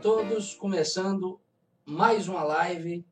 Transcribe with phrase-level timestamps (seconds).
[0.00, 1.38] todos, começando
[1.84, 3.04] mais uma live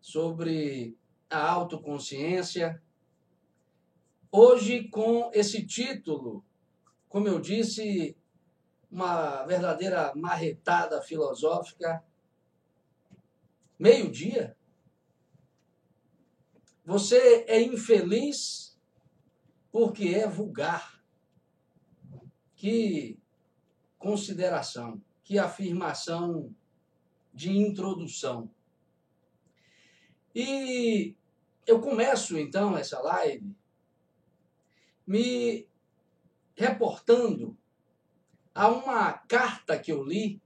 [0.00, 0.96] sobre
[1.28, 2.80] a autoconsciência.
[4.30, 6.44] Hoje com esse título,
[7.08, 8.16] como eu disse,
[8.88, 12.04] uma verdadeira marretada filosófica.
[13.76, 14.56] Meio-dia?
[16.84, 18.78] Você é infeliz
[19.72, 21.02] porque é vulgar.
[22.54, 23.18] Que
[23.98, 26.54] consideração, que afirmação
[27.32, 28.50] de introdução.
[30.34, 31.16] E
[31.66, 33.56] eu começo então essa live
[35.06, 35.66] me
[36.54, 37.56] reportando
[38.54, 40.40] a uma carta que eu li,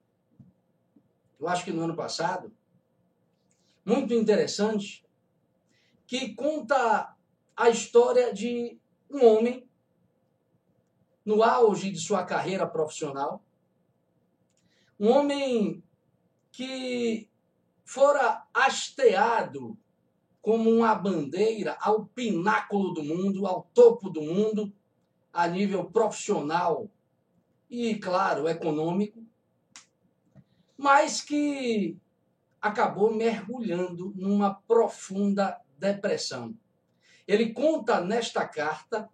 [1.38, 2.52] eu acho que no ano passado,
[3.84, 5.04] muito interessante,
[6.06, 7.14] que conta
[7.56, 8.78] a história de
[9.10, 9.68] um homem
[11.24, 13.44] no auge de sua carreira profissional,
[14.98, 15.82] um homem
[16.50, 17.28] que
[17.84, 19.78] fora hasteado
[20.42, 24.72] como uma bandeira ao pináculo do mundo, ao topo do mundo,
[25.32, 26.90] a nível profissional
[27.70, 29.24] e, claro, econômico,
[30.76, 31.96] mas que
[32.60, 36.56] acabou mergulhando numa profunda depressão.
[37.26, 39.08] Ele conta nesta carta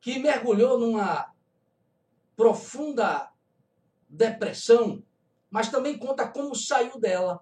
[0.00, 1.32] que mergulhou numa
[2.36, 3.29] profunda
[4.10, 5.02] depressão,
[5.50, 7.40] mas também conta como saiu dela.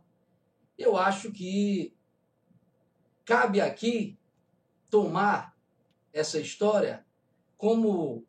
[0.77, 1.94] Eu acho que
[3.25, 4.16] cabe aqui
[4.91, 5.56] tomar
[6.12, 7.05] essa história
[7.56, 8.25] como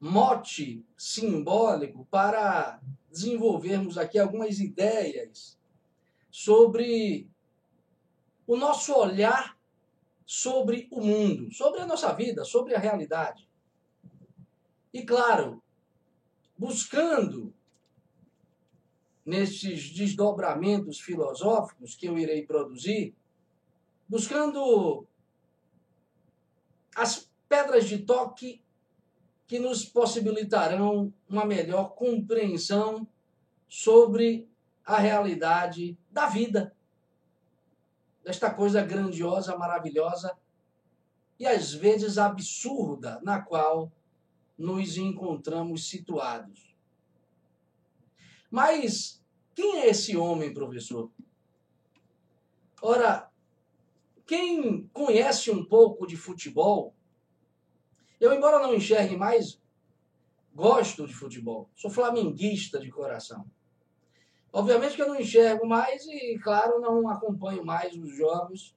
[0.00, 5.58] mote simbólico para desenvolvermos aqui algumas ideias
[6.30, 7.30] sobre
[8.46, 9.56] o nosso olhar
[10.32, 13.46] sobre o mundo, sobre a nossa vida, sobre a realidade.
[14.90, 15.62] E claro,
[16.56, 17.54] buscando
[19.24, 23.14] nesses desdobramentos filosóficos que eu irei produzir,
[24.08, 25.06] buscando
[26.94, 28.62] as pedras de toque
[29.46, 33.06] que nos possibilitarão uma melhor compreensão
[33.68, 34.48] sobre
[34.84, 36.74] a realidade da vida.
[38.24, 40.36] Desta coisa grandiosa, maravilhosa
[41.38, 43.90] e às vezes absurda na qual
[44.56, 46.71] nos encontramos situados.
[48.52, 49.24] Mas
[49.54, 51.10] quem é esse homem, professor?
[52.82, 53.30] Ora,
[54.26, 56.94] quem conhece um pouco de futebol,
[58.20, 59.58] eu, embora não enxergue mais,
[60.54, 61.70] gosto de futebol.
[61.74, 63.50] Sou flamenguista de coração.
[64.52, 68.76] Obviamente que eu não enxergo mais e, claro, não acompanho mais os jogos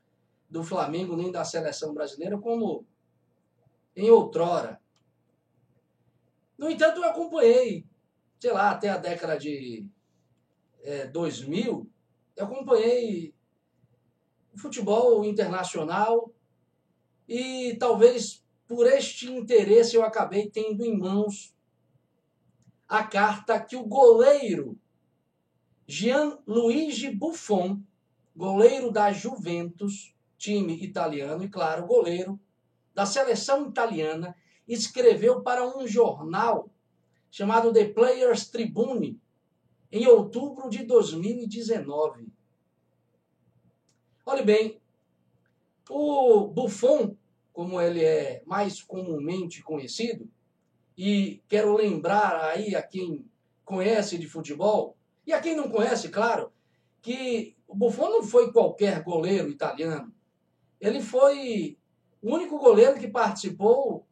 [0.49, 2.85] do Flamengo nem da seleção brasileira como
[3.93, 4.79] em outrora.
[6.57, 7.85] No entanto, eu acompanhei
[8.39, 9.87] sei lá, até a década de
[10.83, 11.89] é, 2000,
[12.35, 13.33] eu acompanhei
[14.55, 16.31] futebol internacional
[17.27, 21.55] e talvez por este interesse eu acabei tendo em mãos
[22.87, 24.77] a carta que o goleiro
[25.87, 27.79] Gianluigi Buffon,
[28.35, 32.39] goleiro da Juventus, time italiano, e claro, goleiro
[32.93, 34.35] da seleção italiana,
[34.67, 36.69] escreveu para um jornal
[37.35, 39.19] chamado The Players Tribune,
[39.91, 42.29] em outubro de 2019.
[44.25, 44.79] Olhe bem,
[45.89, 47.17] o Buffon,
[47.51, 50.31] como ele é mais comumente conhecido,
[50.97, 53.29] e quero lembrar aí a quem
[53.65, 54.95] conhece de futebol,
[55.27, 56.53] e a quem não conhece, claro,
[57.01, 60.09] que o Buffon não foi qualquer goleiro italiano.
[60.79, 61.77] Ele foi
[62.21, 64.07] o único goleiro que participou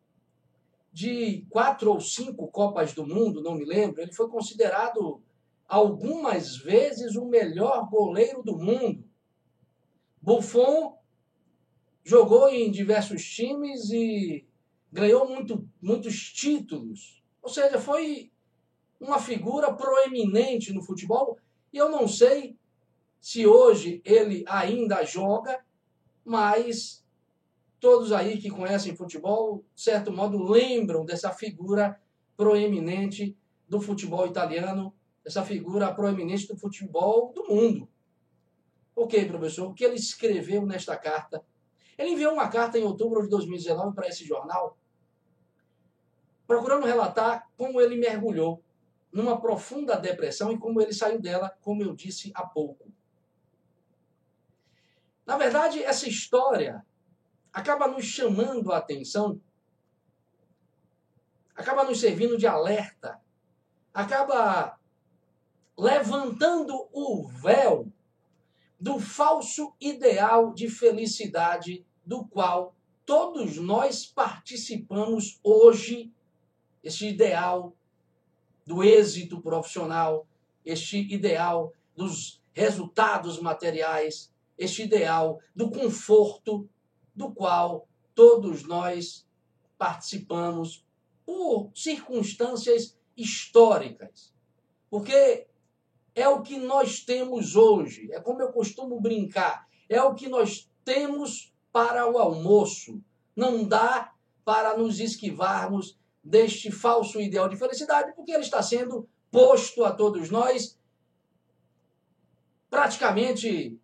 [0.93, 5.21] de quatro ou cinco Copas do Mundo, não me lembro, ele foi considerado
[5.67, 9.03] algumas vezes o melhor goleiro do mundo.
[10.21, 10.95] Buffon
[12.03, 14.45] jogou em diversos times e
[14.91, 17.23] ganhou muito, muitos títulos.
[17.41, 18.31] Ou seja, foi
[18.99, 21.39] uma figura proeminente no futebol.
[21.73, 22.55] E eu não sei
[23.19, 25.65] se hoje ele ainda joga,
[26.23, 27.02] mas
[27.83, 32.01] todos aí que conhecem futebol, de certo modo, lembram dessa figura
[32.37, 33.37] proeminente
[33.67, 34.95] do futebol italiano,
[35.25, 37.89] essa figura proeminente do futebol do mundo.
[38.95, 41.43] Ok, professor, o que ele escreveu nesta carta?
[41.97, 44.77] Ele enviou uma carta em outubro de 2019 para esse jornal,
[46.47, 48.63] procurando relatar como ele mergulhou
[49.11, 52.89] numa profunda depressão e como ele saiu dela, como eu disse há pouco.
[55.25, 56.81] Na verdade, essa história
[57.53, 59.39] acaba nos chamando a atenção,
[61.55, 63.21] acaba nos servindo de alerta,
[63.93, 64.79] acaba
[65.77, 67.87] levantando o véu
[68.79, 76.11] do falso ideal de felicidade do qual todos nós participamos hoje,
[76.83, 77.73] este ideal
[78.65, 80.25] do êxito profissional,
[80.65, 86.67] este ideal dos resultados materiais, este ideal do conforto
[87.15, 89.27] do qual todos nós
[89.77, 90.85] participamos
[91.25, 94.33] por circunstâncias históricas.
[94.89, 95.47] Porque
[96.15, 100.69] é o que nós temos hoje, é como eu costumo brincar, é o que nós
[100.83, 103.01] temos para o almoço.
[103.35, 104.13] Não dá
[104.45, 110.29] para nos esquivarmos deste falso ideal de felicidade, porque ele está sendo posto a todos
[110.29, 110.77] nós
[112.69, 113.79] praticamente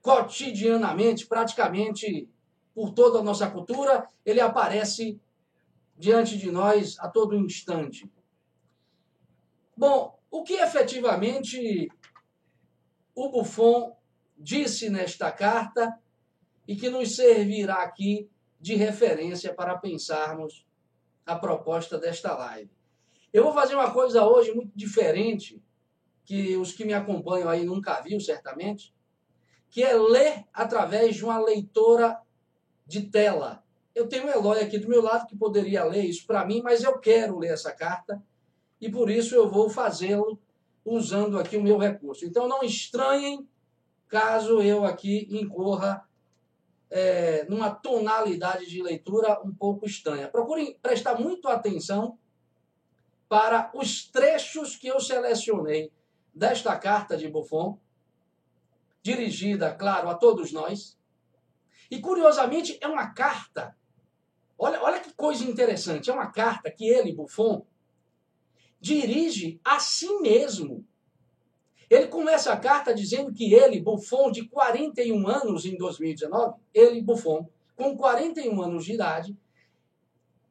[0.00, 2.28] cotidianamente, praticamente
[2.74, 5.20] por toda a nossa cultura, ele aparece
[5.96, 8.10] diante de nós a todo instante.
[9.76, 11.90] Bom, o que efetivamente
[13.14, 13.96] o Buffon
[14.36, 15.98] disse nesta carta
[16.66, 18.28] e que nos servirá aqui
[18.60, 20.66] de referência para pensarmos
[21.26, 22.70] a proposta desta live.
[23.32, 25.62] Eu vou fazer uma coisa hoje muito diferente,
[26.24, 28.94] que os que me acompanham aí nunca viram, certamente,
[29.68, 32.20] que é ler através de uma leitora
[32.86, 33.62] de tela.
[33.94, 36.82] Eu tenho o Eloy aqui do meu lado que poderia ler isso para mim, mas
[36.82, 38.22] eu quero ler essa carta
[38.80, 40.38] e por isso eu vou fazê-lo
[40.84, 42.24] usando aqui o meu recurso.
[42.24, 43.46] Então não estranhem
[44.08, 46.06] caso eu aqui incorra
[46.90, 50.28] é, numa tonalidade de leitura um pouco estranha.
[50.28, 52.18] Procurem prestar muito atenção
[53.28, 55.90] para os trechos que eu selecionei
[56.34, 57.78] desta carta de Buffon,
[59.02, 60.98] dirigida, claro, a todos nós.
[61.92, 63.76] E curiosamente é uma carta.
[64.58, 67.66] Olha, olha que coisa interessante, é uma carta que ele, Buffon,
[68.80, 70.86] dirige a si mesmo.
[71.90, 77.46] Ele começa a carta dizendo que ele, Buffon, de 41 anos em 2019, ele, Buffon,
[77.76, 79.36] com 41 anos de idade,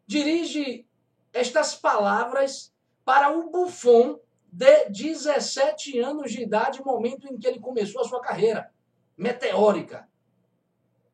[0.05, 0.85] dirige
[1.33, 2.71] estas palavras
[3.03, 4.19] para o Buffon
[4.51, 8.71] de 17 anos de idade, momento em que ele começou a sua carreira
[9.17, 10.10] meteórica.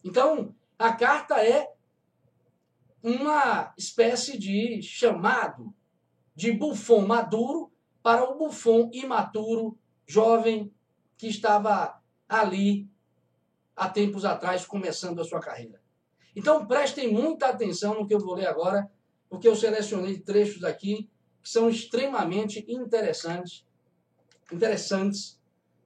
[0.07, 1.69] Então, a carta é
[3.03, 5.75] uma espécie de chamado
[6.33, 7.69] de Buffon maduro
[8.01, 10.73] para o Buffon imaturo jovem
[11.17, 12.89] que estava ali
[13.75, 15.81] há tempos atrás começando a sua carreira.
[16.33, 18.89] Então prestem muita atenção no que eu vou ler agora,
[19.29, 21.09] porque eu selecionei trechos aqui
[21.43, 23.65] que são extremamente interessantes,
[24.53, 25.37] interessantes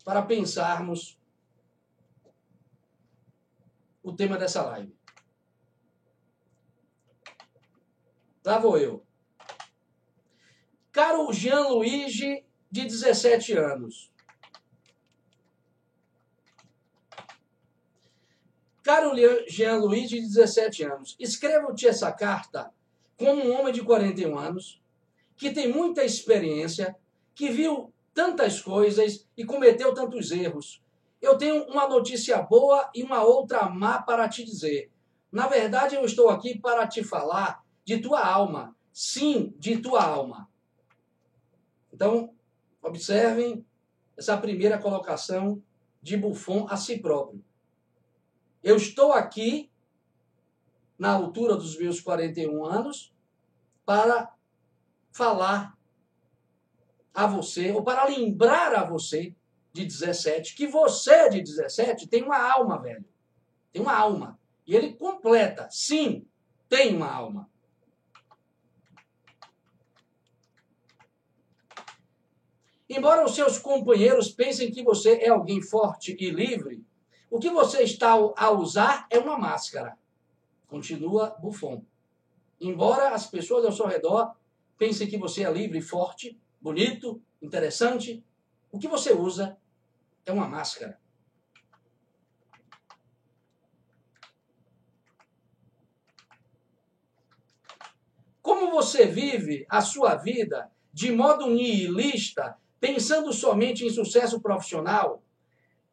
[0.06, 1.20] para pensarmos
[4.04, 4.96] o tema dessa live.
[8.46, 9.06] Lá vou eu.
[10.92, 14.12] Caro Jean Luigi, de 17 anos.
[18.84, 19.14] Caro
[19.48, 22.74] Jean-Louis, de 17 anos, escrevo-te essa carta
[23.16, 24.82] como um homem de 41 anos,
[25.38, 26.96] que tem muita experiência,
[27.36, 30.81] que viu tantas coisas e cometeu tantos erros.
[31.22, 34.92] Eu tenho uma notícia boa e uma outra má para te dizer.
[35.32, 38.76] Na verdade, eu estou aqui para te falar de tua alma.
[38.92, 40.50] Sim, de tua alma.
[41.94, 42.34] Então,
[42.82, 43.66] observem
[44.18, 45.62] essa primeira colocação
[46.02, 47.44] de Buffon a si próprio.
[48.64, 49.72] Eu estou aqui,
[50.98, 53.14] na altura dos meus 41 anos,
[53.86, 54.34] para
[55.12, 55.78] falar
[57.14, 59.36] a você, ou para lembrar a você
[59.74, 63.06] de 17, que você de 17 tem uma alma, velho.
[63.72, 64.40] Tem uma alma.
[64.68, 66.26] E ele completa, sim,
[66.68, 67.50] tem uma alma.
[72.90, 76.84] Embora os seus companheiros pensem que você é alguém forte e livre,
[77.30, 79.98] o que você está a usar é uma máscara.
[80.68, 81.86] Continua Buffon.
[82.60, 84.36] Embora as pessoas ao seu redor
[84.78, 88.22] pensem que você é livre, forte, bonito, interessante,
[88.72, 89.58] o que você usa
[90.26, 91.00] é uma máscara.
[98.42, 105.24] Como você vive a sua vida de modo nihilista, pensando somente em sucesso profissional,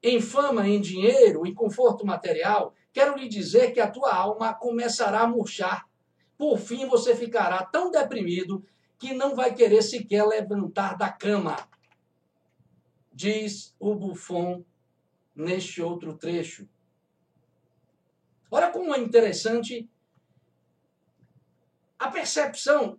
[0.03, 5.21] em fama, em dinheiro, em conforto material, quero lhe dizer que a tua alma começará
[5.21, 5.87] a murchar.
[6.37, 8.65] Por fim, você ficará tão deprimido
[8.99, 11.57] que não vai querer sequer levantar da cama.
[13.19, 14.65] Diz o Buffon
[15.35, 16.69] neste outro trecho.
[18.49, 19.91] Olha como é interessante
[21.99, 22.97] a percepção,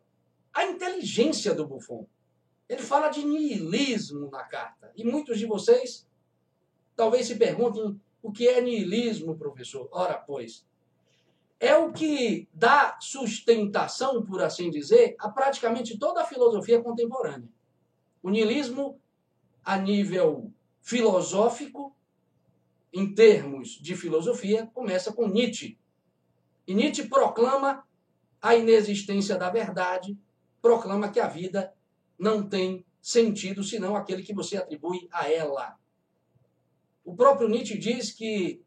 [0.54, 2.06] a inteligência do Buffon.
[2.68, 4.92] Ele fala de niilismo na carta.
[4.94, 6.06] E muitos de vocês
[6.98, 9.88] talvez se perguntem o que é niilismo, professor.
[9.90, 10.66] Ora, pois,
[11.62, 17.48] é o que dá sustentação, por assim dizer, a praticamente toda a filosofia contemporânea.
[18.22, 19.00] O niilismo,
[19.70, 21.96] a nível filosófico,
[22.92, 25.78] em termos de filosofia, começa com Nietzsche.
[26.66, 27.88] E Nietzsche proclama
[28.42, 30.18] a inexistência da verdade,
[30.60, 31.72] proclama que a vida
[32.18, 35.78] não tem sentido senão aquele que você atribui a ela.
[37.06, 38.64] O próprio Nietzsche diz que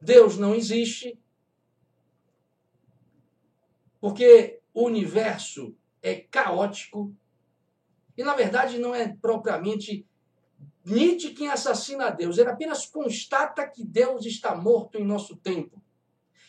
[0.00, 1.20] Deus não existe
[4.00, 7.14] porque o universo é caótico
[8.20, 10.06] e, na verdade, não é propriamente
[10.84, 15.82] Nietzsche quem assassina Deus, ele apenas constata que Deus está morto em nosso tempo.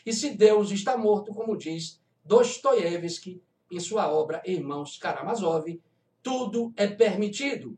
[0.06, 5.82] E se Deus está morto, como diz Dostoiévski em sua obra Irmãos Karamazov,
[6.22, 7.78] tudo é permitido.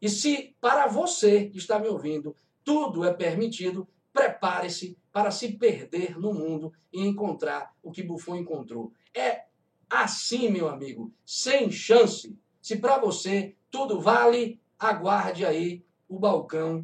[0.00, 2.34] E se para você que está me ouvindo,
[2.64, 8.90] tudo é permitido, prepare-se para se perder no mundo e encontrar o que Buffon encontrou.
[9.12, 9.44] É
[9.90, 12.34] assim, meu amigo, sem chance.
[12.64, 16.82] Se para você tudo vale, aguarde aí o balcão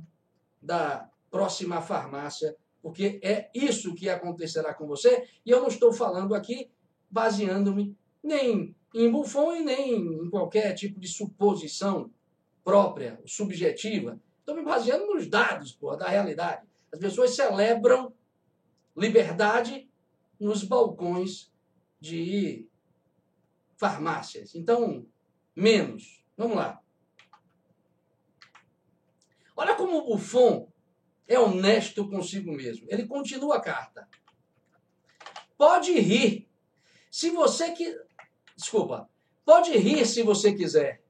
[0.60, 5.26] da próxima farmácia, porque é isso que acontecerá com você.
[5.44, 6.70] E eu não estou falando aqui
[7.10, 12.10] baseando-me nem em Buffon e nem em qualquer tipo de suposição
[12.62, 14.20] própria, subjetiva.
[14.40, 16.60] Estou me baseando nos dados pô, da realidade.
[16.92, 18.12] As pessoas celebram
[18.94, 19.88] liberdade
[20.38, 21.50] nos balcões
[21.98, 22.68] de
[23.78, 24.54] farmácias.
[24.54, 25.06] Então,
[25.54, 26.24] menos.
[26.36, 26.80] Vamos lá.
[29.56, 30.70] Olha como o Buffon
[31.26, 32.86] é honesto consigo mesmo.
[32.88, 34.08] Ele continua a carta.
[35.56, 36.48] Pode rir.
[37.10, 37.94] Se você que
[38.60, 39.08] desculpa,
[39.44, 41.02] pode rir se você quiser.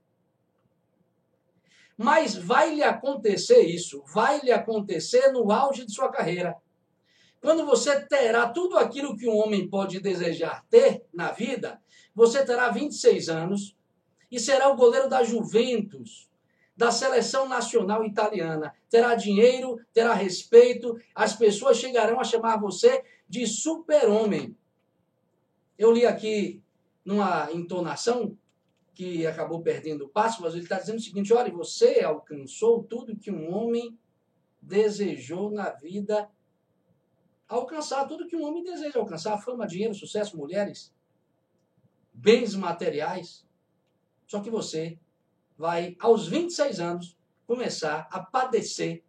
[1.96, 6.56] Mas vai lhe acontecer isso, vai lhe acontecer no auge de sua carreira.
[7.40, 11.80] Quando você terá tudo aquilo que um homem pode desejar ter na vida,
[12.14, 13.76] você terá 26 anos
[14.30, 16.30] e será o goleiro da Juventus
[16.80, 18.74] da seleção nacional italiana.
[18.88, 24.56] Terá dinheiro, terá respeito, as pessoas chegarão a chamar você de super-homem.
[25.76, 26.62] Eu li aqui
[27.04, 28.34] numa entonação
[28.94, 33.16] que acabou perdendo o passo, mas ele está dizendo o seguinte: olha, você alcançou tudo
[33.16, 33.98] que um homem
[34.62, 36.30] desejou na vida
[37.46, 40.94] alcançar, tudo que um homem deseja alcançar: fama, dinheiro, sucesso, mulheres,
[42.12, 43.46] bens materiais.
[44.30, 44.96] Só que você
[45.58, 47.18] vai, aos 26 anos,
[47.48, 49.02] começar a padecer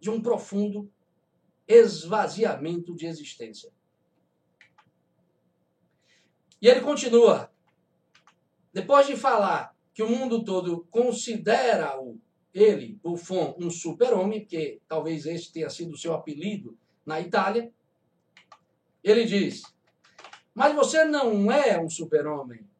[0.00, 0.90] de um profundo
[1.68, 3.70] esvaziamento de existência.
[6.58, 7.52] E ele continua.
[8.72, 12.18] Depois de falar que o mundo todo considera o
[12.54, 17.70] ele, Buffon, um super-homem, porque talvez esse tenha sido o seu apelido na Itália,
[19.04, 19.64] ele diz:
[20.54, 22.71] Mas você não é um super-homem.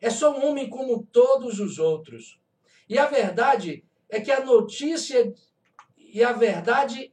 [0.00, 2.40] É só um homem como todos os outros.
[2.88, 5.32] E a verdade é que a notícia
[5.96, 7.12] e a verdade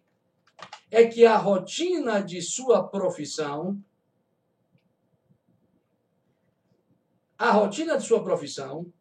[0.89, 3.77] é que a rotina de sua profissão,
[7.37, 8.91] a rotina de sua profissão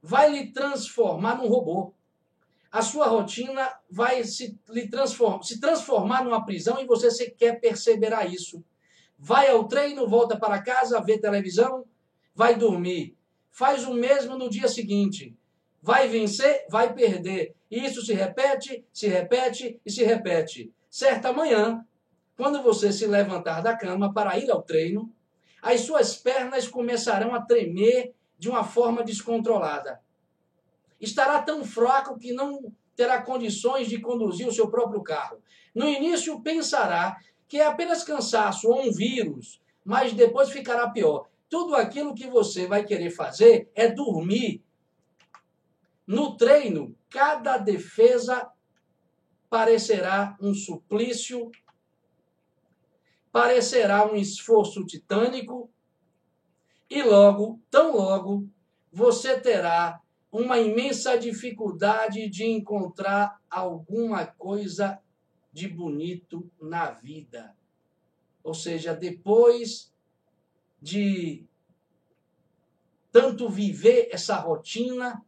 [0.00, 1.94] vai lhe transformar num robô.
[2.70, 8.26] A sua rotina vai se, lhe transform, se transformar numa prisão e você sequer perceberá
[8.26, 8.62] isso.
[9.18, 11.84] Vai ao treino, volta para casa, vê televisão,
[12.38, 13.16] vai dormir.
[13.50, 15.36] Faz o mesmo no dia seguinte.
[15.82, 17.56] Vai vencer, vai perder.
[17.68, 20.72] E isso se repete, se repete e se repete.
[20.88, 21.84] Certa manhã,
[22.36, 25.12] quando você se levantar da cama para ir ao treino,
[25.60, 30.00] as suas pernas começarão a tremer de uma forma descontrolada.
[31.00, 35.42] Estará tão fraco que não terá condições de conduzir o seu próprio carro.
[35.74, 37.16] No início pensará
[37.48, 41.27] que é apenas cansaço ou um vírus, mas depois ficará pior.
[41.48, 44.62] Tudo aquilo que você vai querer fazer é dormir.
[46.06, 48.50] No treino, cada defesa
[49.48, 51.50] parecerá um suplício,
[53.32, 55.70] parecerá um esforço titânico,
[56.90, 58.48] e logo, tão logo,
[58.90, 60.00] você terá
[60.32, 64.98] uma imensa dificuldade de encontrar alguma coisa
[65.52, 67.54] de bonito na vida.
[68.42, 69.92] Ou seja, depois
[70.80, 71.46] de
[73.10, 75.24] tanto viver essa rotina,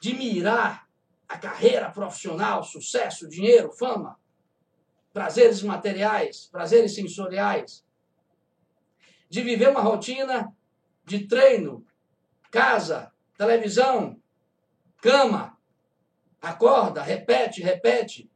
[0.00, 0.88] de mirar
[1.28, 4.18] a carreira profissional, sucesso, dinheiro, fama,
[5.12, 7.84] prazeres materiais, prazeres sensoriais,
[9.28, 10.54] de viver uma rotina
[11.04, 11.84] de treino,
[12.50, 14.20] casa, televisão,
[14.98, 15.58] cama,
[16.40, 18.30] acorda, repete, repete,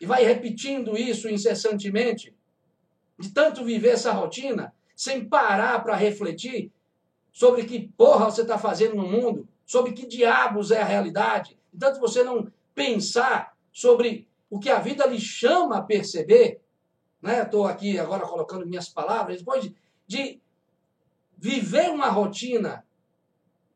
[0.00, 2.34] e vai repetindo isso incessantemente,
[3.20, 6.72] de tanto viver essa rotina, sem parar para refletir
[7.30, 11.78] sobre que porra você está fazendo no mundo, sobre que diabos é a realidade, de
[11.78, 16.60] tanto você não pensar sobre o que a vida lhe chama a perceber,
[17.22, 17.42] né?
[17.42, 20.40] Estou aqui agora colocando minhas palavras, depois de, de
[21.36, 22.84] viver uma rotina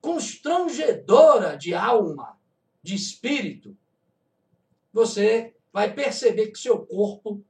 [0.01, 2.39] constrangedora de alma,
[2.83, 3.77] de espírito,
[4.93, 7.43] você vai perceber que seu corpo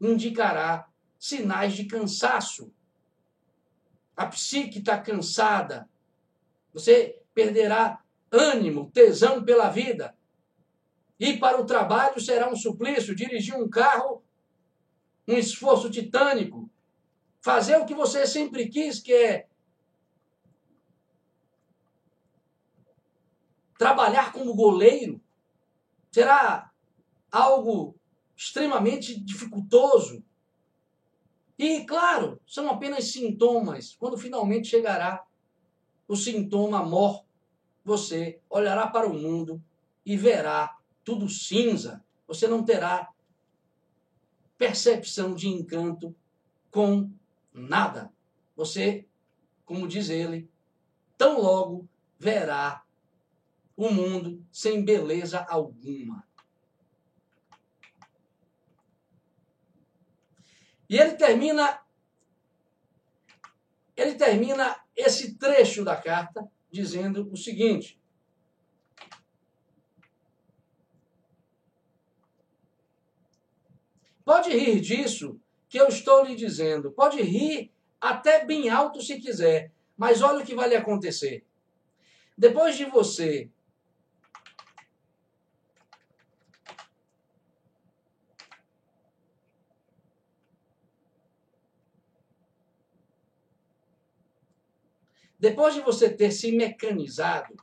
[0.00, 0.87] indicará
[1.18, 2.72] sinais de cansaço.
[4.16, 5.88] A psique está cansada.
[6.72, 10.16] Você perderá ânimo, tesão pela vida.
[11.18, 13.14] Ir para o trabalho será um suplício.
[13.14, 14.22] Dirigir um carro,
[15.26, 16.70] um esforço titânico.
[17.40, 19.48] Fazer o que você sempre quis, que é
[23.78, 25.20] trabalhar como goleiro,
[26.10, 26.72] será
[27.30, 27.94] algo
[28.36, 30.24] extremamente dificultoso.
[31.58, 33.96] E, claro, são apenas sintomas.
[33.98, 35.24] Quando finalmente chegará
[36.06, 37.24] o sintoma mor,
[37.84, 39.62] você olhará para o mundo
[40.06, 42.04] e verá tudo cinza.
[42.26, 43.10] Você não terá
[44.56, 46.14] percepção de encanto
[46.70, 47.10] com
[47.52, 48.12] nada.
[48.54, 49.06] Você,
[49.64, 50.48] como diz ele,
[51.16, 51.88] tão logo
[52.18, 52.84] verá
[53.76, 56.27] o mundo sem beleza alguma.
[60.88, 61.80] E ele termina
[63.96, 68.00] ele termina esse trecho da carta dizendo o seguinte:
[74.24, 79.72] Pode rir disso que eu estou lhe dizendo, pode rir até bem alto se quiser,
[79.96, 81.44] mas olha o que vai lhe acontecer.
[82.36, 83.50] Depois de você
[95.38, 97.54] Depois de você ter se mecanizado,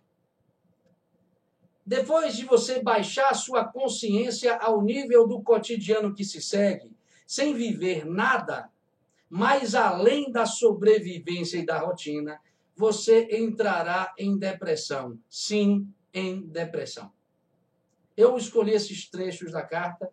[1.86, 6.96] depois de você baixar sua consciência ao nível do cotidiano que se segue,
[7.28, 8.70] sem viver nada
[9.30, 12.40] mais além da sobrevivência e da rotina,
[12.76, 15.20] você entrará em depressão.
[15.30, 17.12] Sim, em depressão.
[18.16, 20.10] Eu escolhi esses trechos da carta.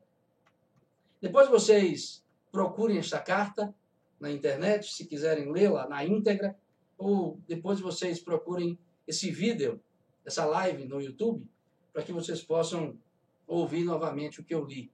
[1.21, 3.75] Depois vocês procurem esta carta
[4.19, 6.57] na internet, se quiserem lê-la na íntegra
[6.97, 9.81] ou depois vocês procurem esse vídeo,
[10.25, 11.47] essa live no YouTube,
[11.93, 12.99] para que vocês possam
[13.47, 14.91] ouvir novamente o que eu li.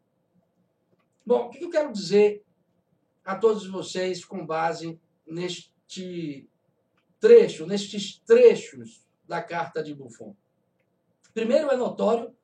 [1.25, 2.43] Bom, o que eu quero dizer
[3.25, 6.49] a todos vocês com base neste
[7.21, 10.35] trecho, nestes trechos da carta de Buffon?
[11.35, 12.35] Primeiro, é notório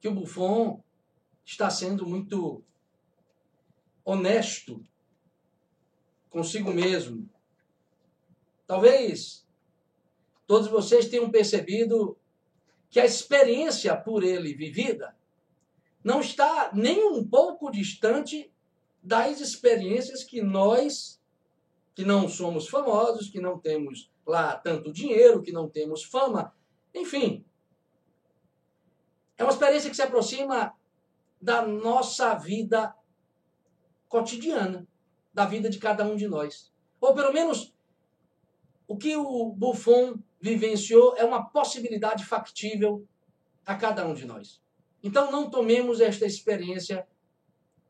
[0.00, 0.82] que o Buffon
[1.44, 2.62] está sendo muito
[4.04, 4.84] honesto
[6.28, 7.28] consigo mesmo
[8.68, 9.48] Talvez
[10.46, 12.18] todos vocês tenham percebido
[12.90, 15.16] que a experiência por ele vivida
[16.04, 18.52] não está nem um pouco distante
[19.02, 21.18] das experiências que nós,
[21.94, 26.54] que não somos famosos, que não temos lá tanto dinheiro, que não temos fama,
[26.94, 27.46] enfim.
[29.38, 30.74] É uma experiência que se aproxima
[31.40, 32.94] da nossa vida
[34.10, 34.86] cotidiana,
[35.32, 36.70] da vida de cada um de nós.
[37.00, 37.72] Ou pelo menos
[38.88, 43.06] o que o Buffon vivenciou é uma possibilidade factível
[43.66, 44.62] a cada um de nós.
[45.02, 47.06] Então não tomemos esta experiência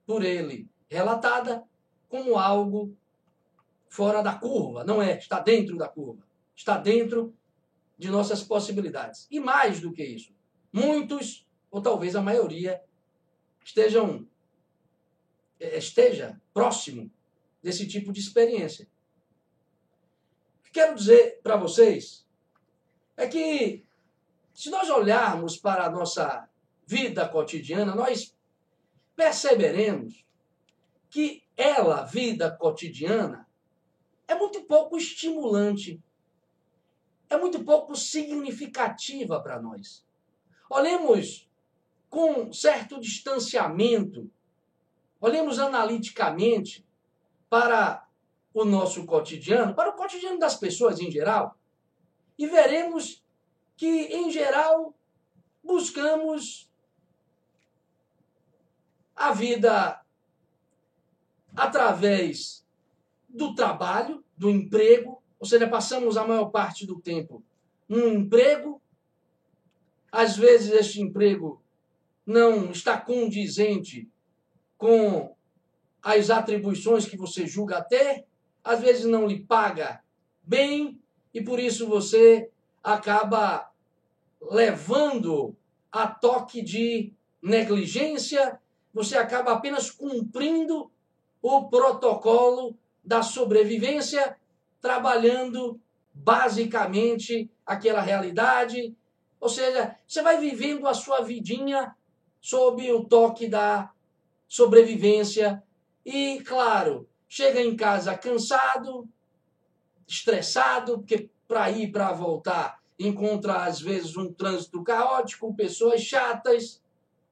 [0.05, 1.65] por ele relatada
[2.09, 2.97] como algo
[3.89, 4.83] fora da curva.
[4.83, 6.27] Não é, está dentro da curva.
[6.57, 7.33] Está dentro
[7.97, 9.29] de nossas possibilidades.
[9.31, 10.35] E mais do que isso,
[10.73, 12.83] muitos, ou talvez a maioria,
[13.65, 14.27] estejam
[15.61, 17.11] esteja próximo
[17.63, 18.89] desse tipo de experiência
[20.73, 22.27] quero dizer para vocês
[23.17, 23.85] é que,
[24.55, 26.49] se nós olharmos para a nossa
[26.87, 28.35] vida cotidiana, nós
[29.15, 30.25] perceberemos
[31.11, 33.49] que ela, vida cotidiana,
[34.27, 36.01] é muito pouco estimulante,
[37.29, 40.07] é muito pouco significativa para nós.
[40.71, 41.49] Olhemos
[42.09, 44.31] com certo distanciamento,
[45.21, 46.87] olhemos analiticamente
[47.51, 48.08] para
[48.61, 51.57] o nosso cotidiano, para o cotidiano das pessoas em geral,
[52.39, 53.25] e veremos
[53.77, 54.95] que, em geral,
[55.63, 56.71] buscamos
[59.15, 60.01] a vida
[61.57, 62.65] através
[63.29, 67.43] do trabalho, do emprego, ou seja, passamos a maior parte do tempo
[67.89, 68.83] num emprego,
[70.13, 71.63] às vezes este emprego
[72.27, 74.09] não está condizente
[74.77, 75.35] com
[76.03, 78.27] as atribuições que você julga ter,
[78.69, 80.03] às vezes não lhe paga
[80.43, 81.01] bem
[81.33, 82.51] e por isso você
[82.85, 83.71] acaba
[84.43, 85.57] levando
[85.91, 88.61] a toque de negligência,
[88.93, 90.91] você acaba apenas cumprindo
[91.41, 94.37] o protocolo da sobrevivência,
[94.83, 95.81] trabalhando
[96.13, 98.95] basicamente aquela realidade.
[99.41, 101.97] Ou seja, você vai vivendo a sua vidinha
[102.39, 103.91] sob o toque da
[104.47, 105.63] sobrevivência
[106.05, 109.09] e, claro, chega em casa cansado,
[110.07, 116.83] estressado, porque para ir para voltar encontra às vezes um trânsito caótico, pessoas chatas.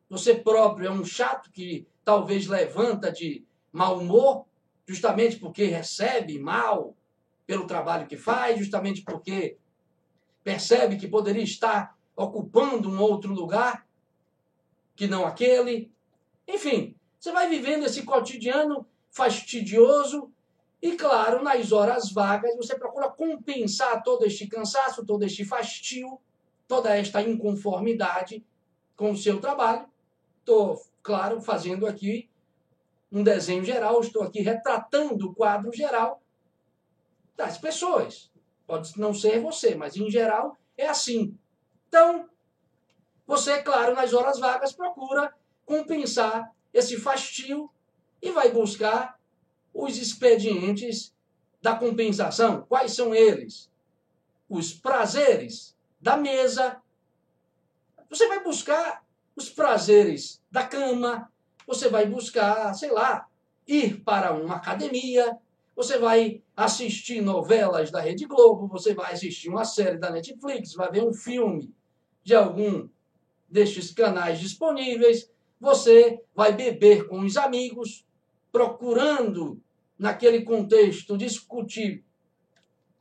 [0.09, 4.47] Você próprio é um chato que talvez levanta de mau humor,
[4.87, 6.95] justamente porque recebe mal
[7.47, 9.57] pelo trabalho que faz, justamente porque
[10.45, 13.85] percebe que poderia estar ocupando um outro lugar
[14.95, 15.91] que não aquele.
[16.47, 20.31] Enfim, você vai vivendo esse cotidiano fastidioso
[20.83, 26.21] e, claro, nas horas vagas, você procura compensar todo este cansaço, todo este fastio,
[26.69, 28.45] toda esta inconformidade
[28.95, 29.89] com o seu trabalho.
[30.41, 32.29] Estou, claro, fazendo aqui
[33.11, 36.21] um desenho geral, estou aqui retratando o quadro geral
[37.35, 38.31] das pessoas.
[38.67, 41.35] Pode não ser você, mas em geral é assim.
[41.89, 42.29] Então,
[43.27, 45.33] você, claro, nas horas vagas procura
[45.65, 47.71] compensar esse fastio
[48.21, 49.19] e vai buscar
[49.73, 51.15] os expedientes
[51.61, 52.63] da compensação.
[52.69, 53.71] Quais são eles?
[54.49, 56.81] Os prazeres da mesa.
[58.09, 61.31] Você vai buscar os prazeres da cama,
[61.67, 63.29] você vai buscar, sei lá,
[63.67, 65.37] ir para uma academia,
[65.75, 70.91] você vai assistir novelas da Rede Globo, você vai assistir uma série da Netflix, vai
[70.91, 71.75] ver um filme
[72.25, 72.89] de algum
[73.49, 78.05] destes canais disponíveis, você vai beber com os amigos,
[78.53, 79.61] procurando,
[79.99, 82.05] naquele contexto, discutir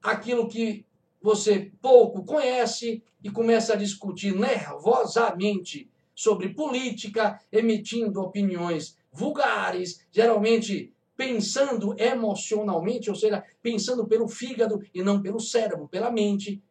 [0.02, 0.86] aquilo que
[1.22, 11.96] você pouco conhece e começa a discutir nervosamente sobre política, emitindo opiniões vulgares, geralmente pensando
[12.00, 16.62] emocionalmente, ou seja, pensando pelo fígado e não pelo cérebro, pela mente.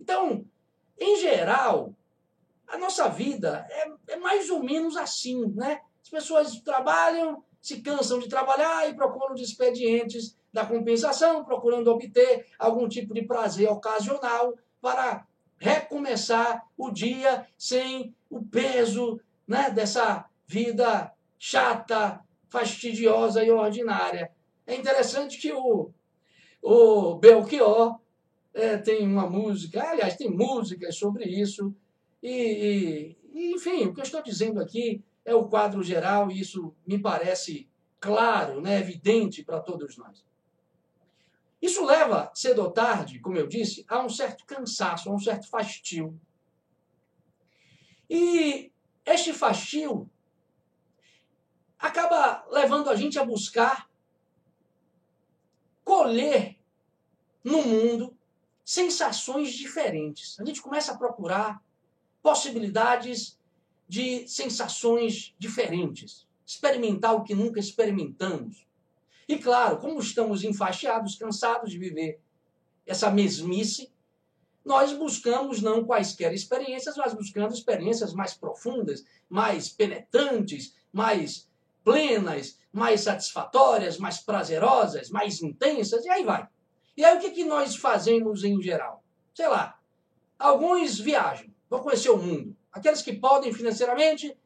[0.00, 0.44] Então,
[0.98, 1.94] em geral,
[2.68, 5.80] a nossa vida é, é mais ou menos assim, né?
[6.02, 12.46] As pessoas trabalham, se cansam de trabalhar e procuram os expedientes da compensação, procurando obter
[12.58, 15.26] algum tipo de prazer ocasional para
[15.58, 24.30] recomeçar o dia sem o peso né, dessa vida chata, fastidiosa e ordinária.
[24.66, 25.90] É interessante que o,
[26.62, 27.98] o Belchior
[28.54, 31.74] é, tem uma música, aliás, tem músicas sobre isso,
[32.28, 36.74] e, e, enfim, o que eu estou dizendo aqui é o quadro geral, e isso
[36.86, 37.68] me parece
[38.00, 40.24] claro, né, evidente para todos nós.
[41.60, 45.48] Isso leva, cedo ou tarde, como eu disse, a um certo cansaço, a um certo
[45.48, 46.20] fastio.
[48.08, 48.72] E
[49.04, 50.08] este fastio
[51.78, 53.88] acaba levando a gente a buscar
[55.84, 56.58] colher
[57.42, 58.16] no mundo
[58.64, 60.38] sensações diferentes.
[60.40, 61.64] A gente começa a procurar
[62.26, 63.38] possibilidades
[63.88, 68.66] de sensações diferentes, experimentar o que nunca experimentamos.
[69.28, 72.20] E claro, como estamos enfaixados, cansados de viver
[72.84, 73.92] essa mesmice,
[74.64, 81.48] nós buscamos não quaisquer experiências, mas buscando experiências mais profundas, mais penetrantes, mais
[81.84, 86.48] plenas, mais satisfatórias, mais prazerosas, mais intensas, e aí vai.
[86.96, 89.04] E aí o que, que nós fazemos em geral?
[89.32, 89.78] Sei lá,
[90.36, 92.56] alguns viajam, vão conhecer o mundo.
[92.72, 94.36] Aqueles que podem financeiramente,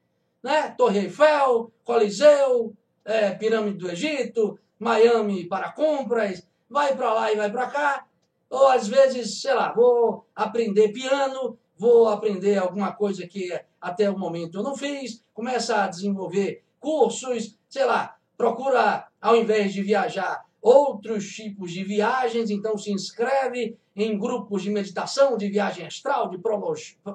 [0.42, 0.70] né?
[0.76, 7.50] Torre Eiffel, Coliseu, é, Pirâmide do Egito, Miami para compras, vai para lá e vai
[7.50, 8.06] para cá.
[8.48, 13.48] Ou às vezes, sei lá, vou aprender piano, vou aprender alguma coisa que
[13.80, 19.72] até o momento eu não fiz, começa a desenvolver cursos, sei lá, procura, ao invés
[19.72, 25.86] de viajar, outros tipos de viagens, então se inscreve em grupos de meditação, de viagem
[25.86, 26.38] astral, de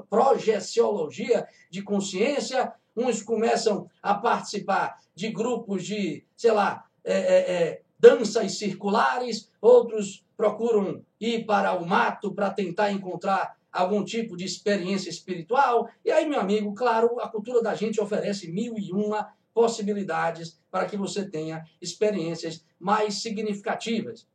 [0.09, 2.73] projeciologia de consciência.
[2.95, 10.25] Uns começam a participar de grupos de, sei lá, é, é, é, danças circulares, outros
[10.35, 15.89] procuram ir para o mato para tentar encontrar algum tipo de experiência espiritual.
[16.03, 20.85] E aí, meu amigo, claro, a cultura da gente oferece mil e uma possibilidades para
[20.85, 24.27] que você tenha experiências mais significativas.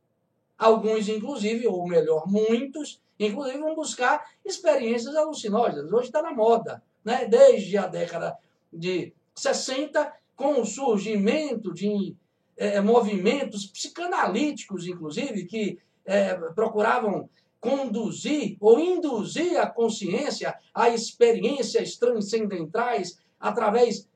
[0.57, 5.91] Alguns, inclusive, ou melhor, muitos, Inclusive vão buscar experiências alucinógenas.
[5.93, 7.25] Hoje está na moda, né?
[7.25, 8.35] desde a década
[8.73, 12.15] de 60, com o surgimento de
[12.57, 23.19] é, movimentos psicanalíticos, inclusive, que é, procuravam conduzir ou induzir a consciência a experiências transcendentais
[23.39, 24.09] através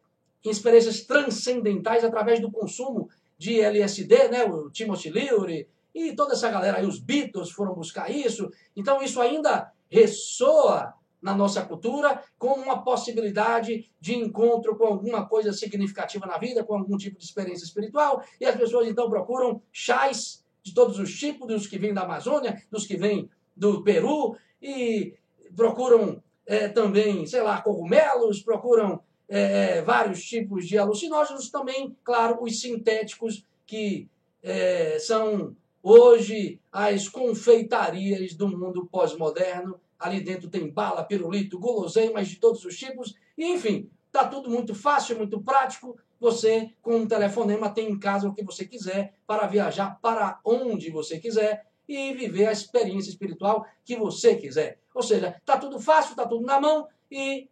[0.43, 4.43] experiências transcendentais através do consumo de LSD, né?
[4.45, 8.52] O Timothy Leary e toda essa galera aí, os Beatles foram buscar isso.
[8.76, 15.54] Então isso ainda ressoa na nossa cultura como uma possibilidade de encontro com alguma coisa
[15.54, 20.45] significativa na vida, com algum tipo de experiência espiritual, e as pessoas então procuram chás
[20.62, 25.15] de todos os tipos, dos que vêm da Amazônia, dos que vêm do Peru, e
[25.56, 32.59] procuram é, também, sei lá, cogumelos, procuram é, vários tipos de alucinógenos, também, claro, os
[32.59, 34.07] sintéticos, que
[34.43, 39.79] é, são hoje as confeitarias do mundo pós-moderno.
[39.99, 45.17] Ali dentro tem bala, pirulito, guloseimas de todos os tipos, enfim, está tudo muito fácil,
[45.17, 45.97] muito prático.
[46.19, 50.89] Você, com um telefonema, tem em casa o que você quiser para viajar para onde
[50.89, 54.79] você quiser e viver a experiência espiritual que você quiser.
[54.93, 57.47] Ou seja, está tudo fácil, está tudo na mão e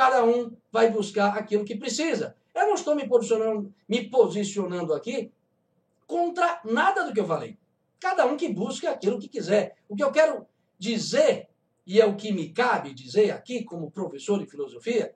[0.00, 2.34] cada um vai buscar aquilo que precisa.
[2.54, 5.30] Eu não estou me posicionando, me posicionando aqui
[6.06, 7.58] contra nada do que eu falei.
[8.00, 9.76] Cada um que busque aquilo que quiser.
[9.90, 10.46] O que eu quero
[10.78, 11.50] dizer,
[11.86, 15.14] e é o que me cabe dizer aqui como professor de filosofia,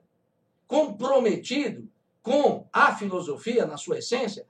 [0.67, 1.89] comprometido
[2.21, 4.45] com a filosofia na sua essência,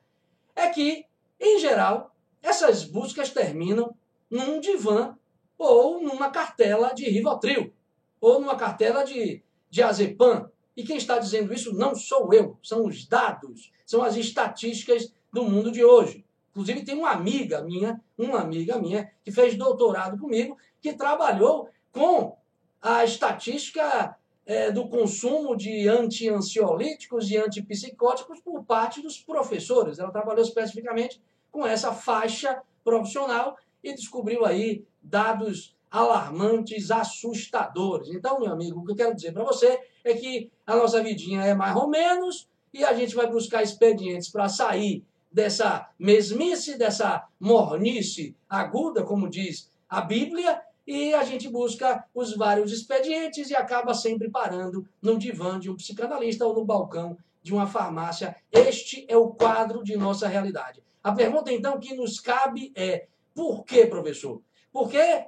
[0.53, 1.05] é que,
[1.39, 3.95] em geral, essas buscas terminam
[4.29, 5.17] num divã
[5.57, 7.73] ou numa cartela de Rivotril,
[8.19, 9.44] ou numa cartela de
[9.75, 10.49] diazepam.
[10.75, 15.43] E quem está dizendo isso não sou eu, são os dados, são as estatísticas do
[15.43, 16.25] mundo de hoje.
[16.51, 22.37] Inclusive tem uma amiga minha, uma amiga minha que fez doutorado comigo, que trabalhou com
[22.81, 29.99] a estatística é, do consumo de anti-ansiolíticos e antipsicóticos por parte dos professores.
[29.99, 38.09] Ela trabalhou especificamente com essa faixa profissional e descobriu aí dados alarmantes, assustadores.
[38.09, 41.43] Então, meu amigo, o que eu quero dizer para você é que a nossa vidinha
[41.43, 47.27] é mais ou menos e a gente vai buscar expedientes para sair dessa mesmice, dessa
[47.39, 53.93] mornice aguda, como diz a Bíblia, e a gente busca os vários expedientes e acaba
[53.93, 58.35] sempre parando no divã de um psicanalista ou no balcão de uma farmácia.
[58.51, 60.81] Este é o quadro de nossa realidade.
[61.03, 64.41] A pergunta então que nos cabe é: por que, professor?
[64.71, 65.25] Porque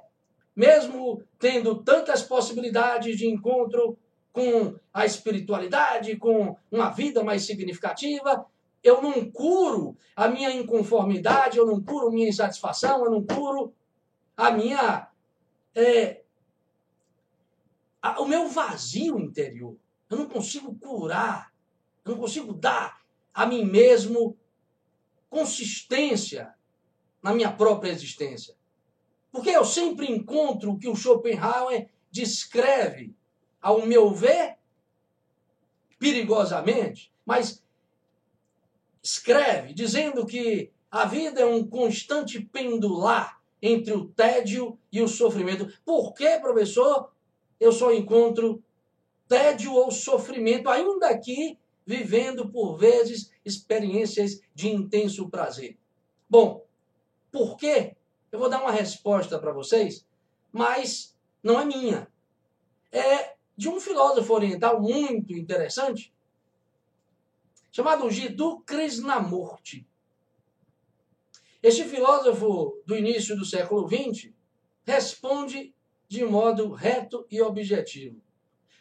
[0.58, 3.96] mesmo tendo tantas possibilidades de encontro
[4.32, 8.44] com a espiritualidade, com uma vida mais significativa,
[8.82, 13.72] eu não curo a minha inconformidade, eu não curo a minha insatisfação, eu não curo
[14.36, 15.08] a minha.
[15.76, 16.22] É,
[18.02, 19.76] a, o meu vazio interior.
[20.10, 21.52] Eu não consigo curar,
[22.04, 23.00] eu não consigo dar
[23.32, 24.36] a mim mesmo
[25.30, 26.52] consistência
[27.22, 28.57] na minha própria existência.
[29.30, 33.14] Porque eu sempre encontro o que o Schopenhauer descreve,
[33.60, 34.56] ao meu ver,
[35.98, 37.62] perigosamente, mas
[39.02, 45.72] escreve dizendo que a vida é um constante pendular entre o tédio e o sofrimento.
[45.84, 47.10] Por que, professor,
[47.58, 48.62] eu só encontro
[49.26, 55.76] tédio ou sofrimento, ainda que vivendo por vezes experiências de intenso prazer?
[56.28, 56.64] Bom,
[57.30, 57.96] por quê?
[58.30, 60.06] Eu vou dar uma resposta para vocês,
[60.52, 62.08] mas não é minha.
[62.92, 66.14] É de um filósofo oriental muito interessante,
[67.72, 69.86] chamado Jiddu Krishnamurti.
[71.62, 74.30] Este filósofo do início do século XX
[74.84, 75.74] responde
[76.06, 78.22] de modo reto e objetivo.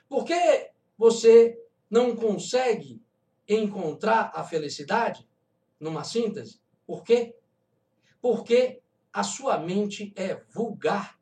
[0.07, 3.01] Por que você não consegue
[3.47, 5.27] encontrar a felicidade?
[5.79, 7.35] Numa síntese, por quê?
[8.21, 8.81] Porque
[9.17, 11.17] a sua mente é vulgar,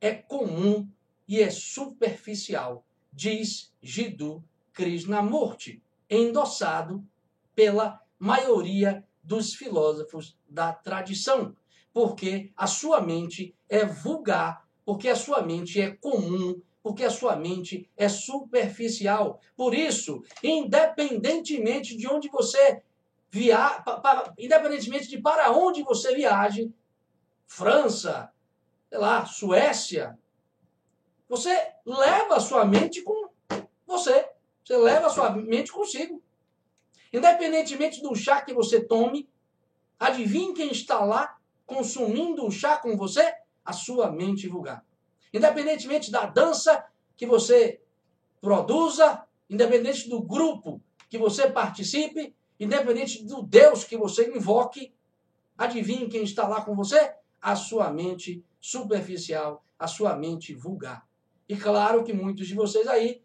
[0.00, 0.88] é comum
[1.26, 7.04] e é superficial, diz Jiddu Krishnamurti, endossado
[7.52, 11.56] pela maioria dos filósofos da tradição,
[11.92, 17.34] porque a sua mente é vulgar, porque a sua mente é comum, porque a sua
[17.34, 19.40] mente é superficial.
[19.56, 22.80] Por isso, independentemente de onde você
[23.28, 23.82] viaja,
[24.38, 26.72] independentemente de para onde você viaje,
[27.50, 28.32] França,
[28.88, 30.16] sei lá, Suécia,
[31.28, 31.50] você
[31.84, 33.28] leva a sua mente com
[33.84, 34.30] você.
[34.64, 36.22] Você leva a sua mente consigo.
[37.12, 39.28] Independentemente do chá que você tome,
[39.98, 43.34] adivinhe quem está lá consumindo o chá com você?
[43.64, 44.84] A sua mente vulgar.
[45.34, 46.86] independentemente da dança
[47.16, 47.80] que você
[48.40, 54.94] produza, independente do grupo que você participe, independente do Deus que você invoque,
[55.58, 57.18] adivinhe quem está lá com você?
[57.40, 61.06] A sua mente superficial, a sua mente vulgar.
[61.48, 63.22] E claro que muitos de vocês aí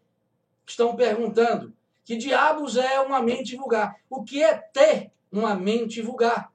[0.66, 1.74] estão perguntando:
[2.04, 4.00] que diabos é uma mente vulgar?
[4.08, 6.52] O que é ter uma mente vulgar?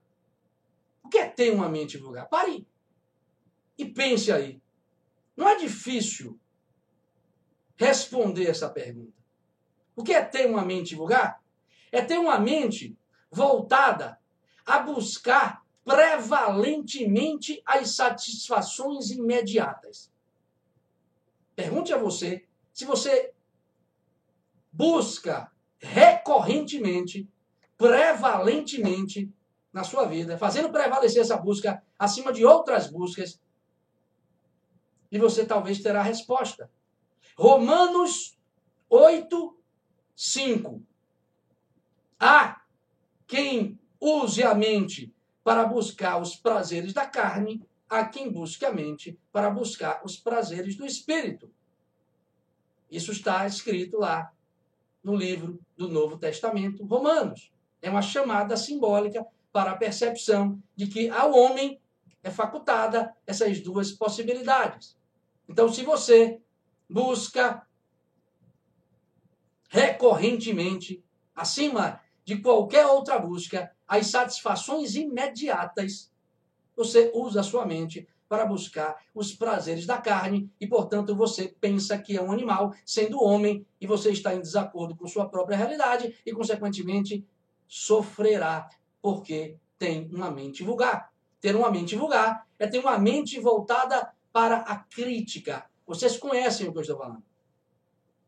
[1.04, 2.28] O que é ter uma mente vulgar?
[2.28, 2.68] Pare
[3.78, 4.62] e pense aí.
[5.36, 6.40] Não é difícil
[7.76, 9.20] responder essa pergunta.
[9.96, 11.42] O que é ter uma mente vulgar?
[11.92, 12.98] É ter uma mente
[13.30, 14.20] voltada
[14.66, 20.12] a buscar prevalentemente as satisfações imediatas.
[21.56, 23.34] Pergunte a você se você
[24.72, 27.28] busca recorrentemente,
[27.78, 29.30] prevalentemente
[29.74, 33.40] na sua vida, fazendo prevalecer essa busca acima de outras buscas,
[35.12, 36.72] e você talvez terá a resposta.
[37.38, 38.38] Romanos
[38.90, 39.58] 8,
[40.16, 40.82] 5.
[42.20, 42.62] Há
[43.28, 45.14] quem use a mente
[45.52, 50.78] para buscar os prazeres da carne, há quem busque a mente para buscar os prazeres
[50.78, 51.52] do espírito.
[52.90, 54.32] Isso está escrito lá
[55.04, 57.52] no livro do Novo Testamento, Romanos.
[57.82, 61.82] É uma chamada simbólica para a percepção de que ao homem
[62.24, 64.98] é facultada essas duas possibilidades.
[65.50, 66.40] Então, se você
[66.90, 67.68] busca
[69.68, 71.04] recorrentemente,
[71.36, 76.12] acima de qualquer outra busca, as satisfações imediatas,
[76.76, 81.98] você usa a sua mente para buscar os prazeres da carne e, portanto, você pensa
[81.98, 86.16] que é um animal, sendo homem, e você está em desacordo com sua própria realidade
[86.26, 87.26] e, consequentemente,
[87.68, 88.70] sofrerá
[89.02, 91.12] porque tem uma mente vulgar.
[91.42, 95.66] Ter uma mente vulgar é ter uma mente voltada para a crítica.
[95.86, 97.24] Vocês conhecem o que eu estou falando.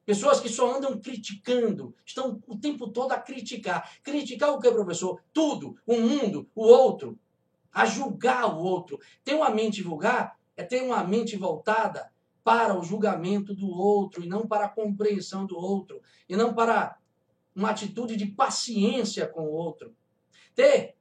[0.06, 3.89] Pessoas que só andam criticando, estão o tempo todo a criticar.
[4.04, 5.22] Criticar o que, professor?
[5.32, 7.18] Tudo, o mundo, o outro
[7.74, 9.00] a julgar o outro.
[9.24, 12.12] Ter uma mente vulgar é ter uma mente voltada
[12.44, 16.98] para o julgamento do outro e não para a compreensão do outro e não para
[17.56, 19.96] uma atitude de paciência com o outro.
[20.54, 20.96] Ter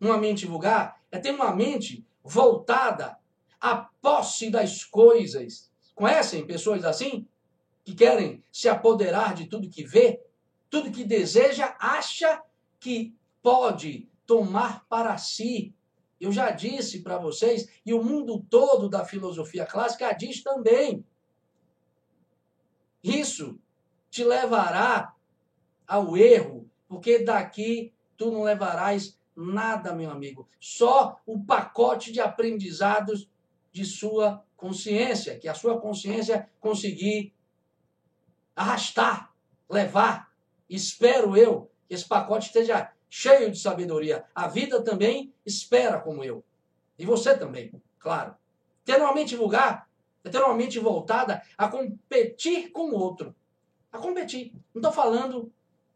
[0.00, 3.18] uma mente vulgar é ter uma mente voltada
[3.60, 5.70] à posse das coisas.
[5.94, 7.28] Conhecem pessoas assim?
[7.84, 10.22] Que querem se apoderar de tudo que vê,
[10.68, 12.42] tudo que deseja, acha
[12.78, 15.74] que pode tomar para si.
[16.20, 21.04] Eu já disse para vocês, e o mundo todo da filosofia clássica diz também.
[23.02, 23.58] Isso
[24.10, 25.14] te levará
[25.86, 30.46] ao erro, porque daqui tu não levarás nada, meu amigo.
[30.60, 33.28] Só o pacote de aprendizados
[33.72, 37.32] de sua consciência, que a sua consciência conseguir
[38.60, 39.32] arrastar,
[39.70, 40.30] levar.
[40.68, 44.24] Espero eu que esse pacote esteja cheio de sabedoria.
[44.34, 46.44] A vida também espera como eu.
[46.98, 48.34] E você também, claro.
[48.84, 49.88] Ter uma mente vulgar
[50.22, 53.34] é ter uma mente voltada a competir com o outro.
[53.90, 54.52] A competir.
[54.74, 55.50] Não estou falando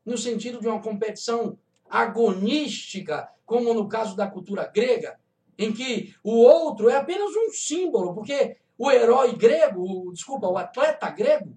[0.04, 5.20] no sentido de uma competição agonística, como no caso da cultura grega,
[5.58, 11.10] em que o outro é apenas um símbolo, porque o herói grego, desculpa, o atleta
[11.10, 11.56] grego,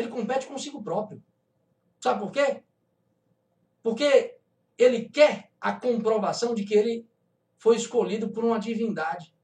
[0.00, 1.22] ele compete consigo próprio.
[2.00, 2.62] Sabe por quê?
[3.82, 4.36] Porque
[4.78, 7.06] ele quer a comprovação de que ele
[7.58, 9.34] foi escolhido por uma divindade.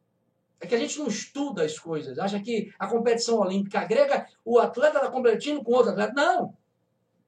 [0.58, 2.18] É que a gente não estuda as coisas.
[2.18, 6.14] Acha que a competição olímpica grega, o atleta está competindo com outro atleta.
[6.14, 6.56] Não!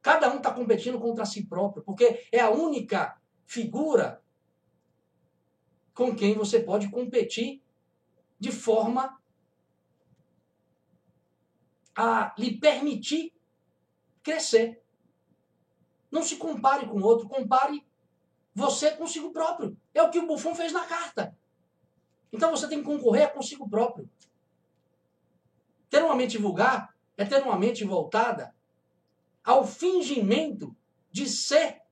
[0.00, 4.22] Cada um está competindo contra si próprio, porque é a única figura
[5.92, 7.60] com quem você pode competir
[8.38, 9.17] de forma
[12.00, 13.34] a lhe permitir
[14.22, 14.80] crescer.
[16.08, 17.84] Não se compare com outro, compare
[18.54, 19.76] você consigo próprio.
[19.92, 21.36] É o que o Buffon fez na carta.
[22.32, 24.08] Então você tem que concorrer consigo próprio.
[25.90, 28.54] Ter uma mente vulgar é ter uma mente voltada
[29.42, 30.76] ao fingimento
[31.10, 31.82] de ser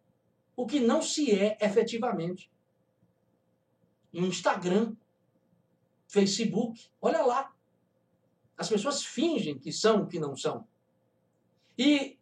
[0.54, 2.48] o que não se é efetivamente.
[4.12, 4.94] Instagram,
[6.06, 7.55] Facebook, olha lá.
[8.56, 10.66] As pessoas fingem que são o que não são.
[11.76, 12.18] E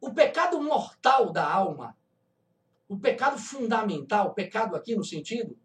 [0.00, 1.96] o pecado mortal da alma
[2.88, 5.56] o pecado fundamental, o pecado aqui no sentido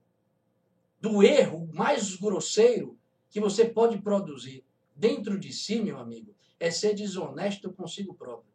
[0.99, 2.97] do erro mais grosseiro
[3.30, 4.64] que você pode produzir
[4.95, 8.51] dentro de si, meu amigo, é ser desonesto consigo próprio.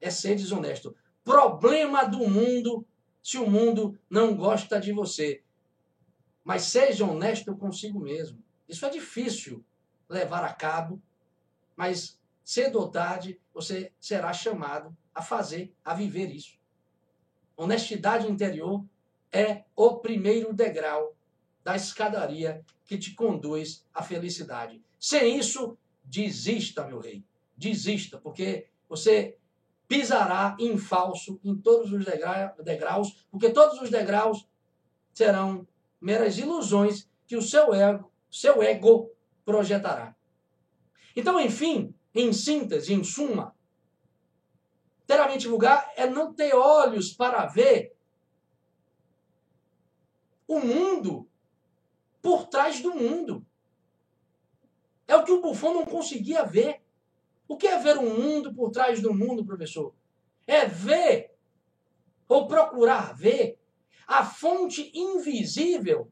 [0.00, 0.94] É ser desonesto.
[1.24, 2.84] Problema do mundo
[3.22, 5.42] se o mundo não gosta de você.
[6.44, 8.42] Mas seja honesto consigo mesmo.
[8.68, 9.64] Isso é difícil
[10.08, 11.00] levar a cabo,
[11.74, 16.58] mas cedo ou tarde você será chamado a fazer, a viver isso.
[17.56, 18.84] Honestidade interior
[19.32, 21.16] é o primeiro degrau
[21.64, 24.80] da escadaria que te conduz à felicidade.
[25.00, 27.24] Sem isso, desista, meu rei.
[27.56, 29.36] Desista, porque você
[29.88, 32.04] pisará em falso em todos os
[32.62, 34.46] degraus, porque todos os degraus
[35.12, 35.66] serão
[36.00, 39.10] meras ilusões que o seu ego, seu ego
[39.46, 40.14] projetará.
[41.14, 43.56] Então, enfim, em síntese, em suma,
[45.06, 47.96] ter a mente vulgar é não ter olhos para ver
[50.48, 51.28] o mundo
[52.20, 53.46] por trás do mundo.
[55.06, 56.82] É o que o Buffon não conseguia ver.
[57.48, 59.94] O que é ver um mundo por trás do mundo, professor?
[60.44, 61.32] É ver,
[62.28, 63.60] ou procurar ver,
[64.06, 66.10] a fonte invisível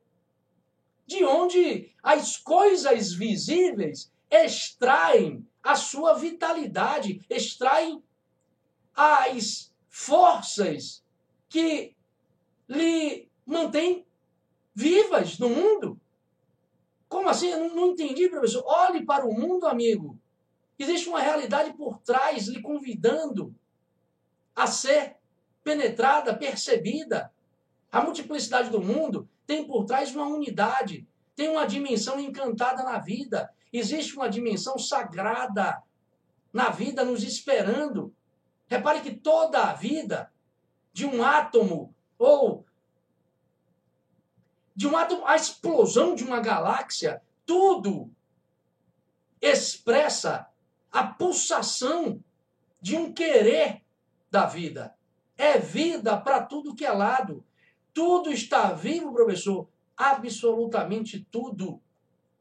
[1.07, 8.03] de onde as coisas visíveis extraem a sua vitalidade, extraem
[8.95, 11.05] as forças
[11.49, 11.95] que
[12.69, 14.07] lhe mantêm
[14.75, 16.01] vivas no mundo.
[17.09, 17.49] Como assim?
[17.49, 18.65] Eu não, não entendi, professor.
[18.67, 20.19] Olhe para o mundo, amigo.
[20.79, 23.55] Existe uma realidade por trás lhe convidando
[24.55, 25.17] a ser
[25.63, 27.33] penetrada, percebida.
[27.95, 33.55] A multiplicidade do mundo tem por trás uma unidade, tem uma dimensão encantada na vida.
[33.73, 35.81] Existe uma dimensão sagrada
[36.53, 38.13] na vida nos esperando.
[38.67, 40.33] Repare que toda a vida
[40.93, 42.67] de um átomo ou
[44.75, 48.11] de um átomo, a explosão de uma galáxia, tudo
[49.41, 50.49] expressa
[50.91, 52.21] a pulsação
[52.83, 53.85] de um querer
[54.33, 54.97] da vida.
[55.39, 57.47] É vida para tudo que é lado.
[57.95, 59.69] Tudo está vivo, professor.
[59.97, 61.81] Absolutamente tudo.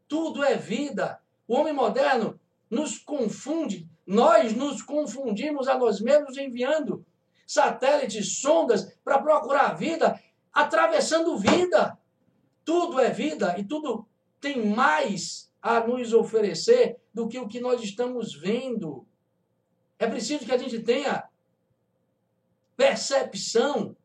[0.08, 1.22] Tudo é vida.
[1.48, 2.40] O homem moderno
[2.70, 3.88] nos confunde.
[4.06, 7.06] Nós nos confundimos a nós mesmos enviando
[7.46, 10.20] satélites, sondas para procurar vida,
[10.52, 11.98] atravessando vida.
[12.66, 14.08] Tudo é vida e tudo
[14.42, 19.06] tem mais a nos oferecer do que o que nós estamos vendo.
[20.00, 21.30] É preciso que a gente tenha
[22.76, 23.96] percepção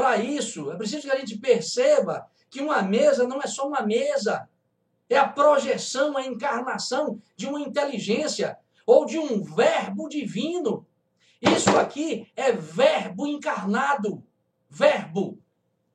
[0.00, 0.72] para isso.
[0.72, 4.48] É preciso que a gente perceba que uma mesa não é só uma mesa.
[5.10, 10.86] É a projeção, a encarnação de uma inteligência ou de um verbo divino.
[11.42, 14.24] Isso aqui é verbo encarnado.
[14.70, 15.38] Verbo.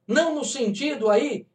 [0.08, 1.48] Não no sentido aí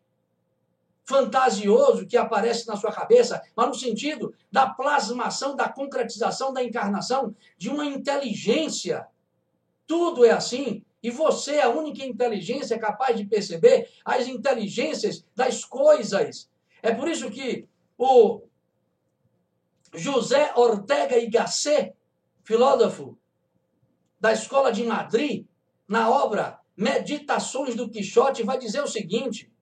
[1.05, 7.35] fantasioso que aparece na sua cabeça, mas no sentido da plasmação, da concretização, da encarnação
[7.57, 9.07] de uma inteligência.
[9.87, 10.85] Tudo é assim.
[11.03, 16.51] E você é a única inteligência capaz de perceber as inteligências das coisas.
[16.83, 18.43] É por isso que o
[19.95, 21.95] José Ortega y Gasset,
[22.45, 23.19] filósofo
[24.21, 25.47] da Escola de Madrid,
[25.89, 29.53] na obra Meditações do Quixote, vai dizer o seguinte: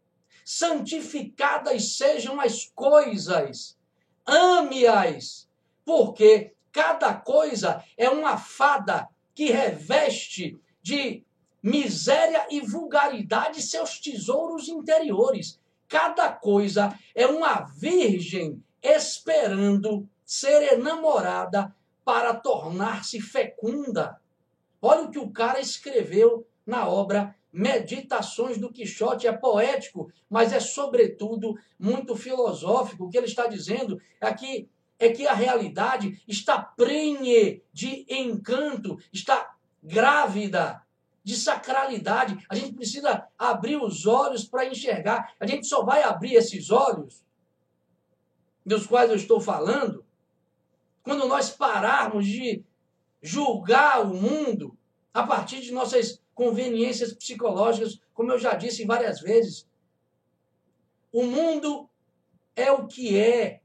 [0.45, 3.77] santificadas sejam as coisas,
[4.27, 5.49] ame-as,
[5.85, 11.25] porque cada coisa é uma fada que reveste de
[11.63, 15.61] miséria e vulgaridade seus tesouros interiores.
[15.89, 24.21] Cada coisa é uma virgem esperando ser enamorada para tornar-se fecunda.
[24.81, 30.61] Olha o que o cara escreveu na obra Meditações do Quixote é poético, mas é
[30.61, 33.05] sobretudo muito filosófico.
[33.05, 34.69] O que ele está dizendo é que
[35.01, 40.83] é que a realidade está prenhe de encanto, está grávida
[41.29, 42.43] de sacralidade.
[42.49, 45.35] A gente precisa abrir os olhos para enxergar.
[45.39, 47.23] A gente só vai abrir esses olhos
[48.65, 50.07] dos quais eu estou falando
[51.03, 52.65] quando nós pararmos de
[53.21, 54.75] julgar o mundo
[55.13, 59.69] a partir de nossas conveniências psicológicas, como eu já disse várias vezes.
[61.13, 61.91] O mundo
[62.57, 63.61] é o que é.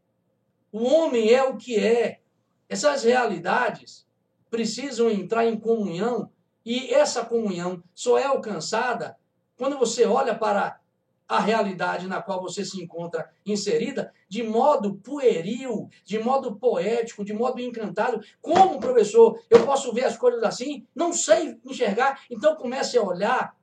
[0.69, 2.19] O homem é o que é.
[2.67, 4.05] Essas realidades
[4.49, 6.29] precisam entrar em comunhão
[6.65, 9.17] e essa comunhão só é alcançada
[9.57, 10.79] quando você olha para
[11.27, 17.33] a realidade na qual você se encontra inserida de modo pueril, de modo poético, de
[17.33, 18.21] modo encantado.
[18.41, 20.85] Como, professor, eu posso ver as coisas assim?
[20.93, 22.23] Não sei enxergar.
[22.29, 23.55] Então comece a olhar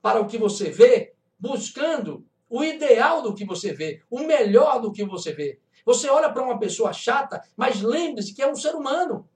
[0.00, 4.92] para o que você vê, buscando o ideal do que você vê, o melhor do
[4.92, 5.58] que você vê.
[5.84, 9.28] Você olha para uma pessoa chata, mas lembre-se que é um ser humano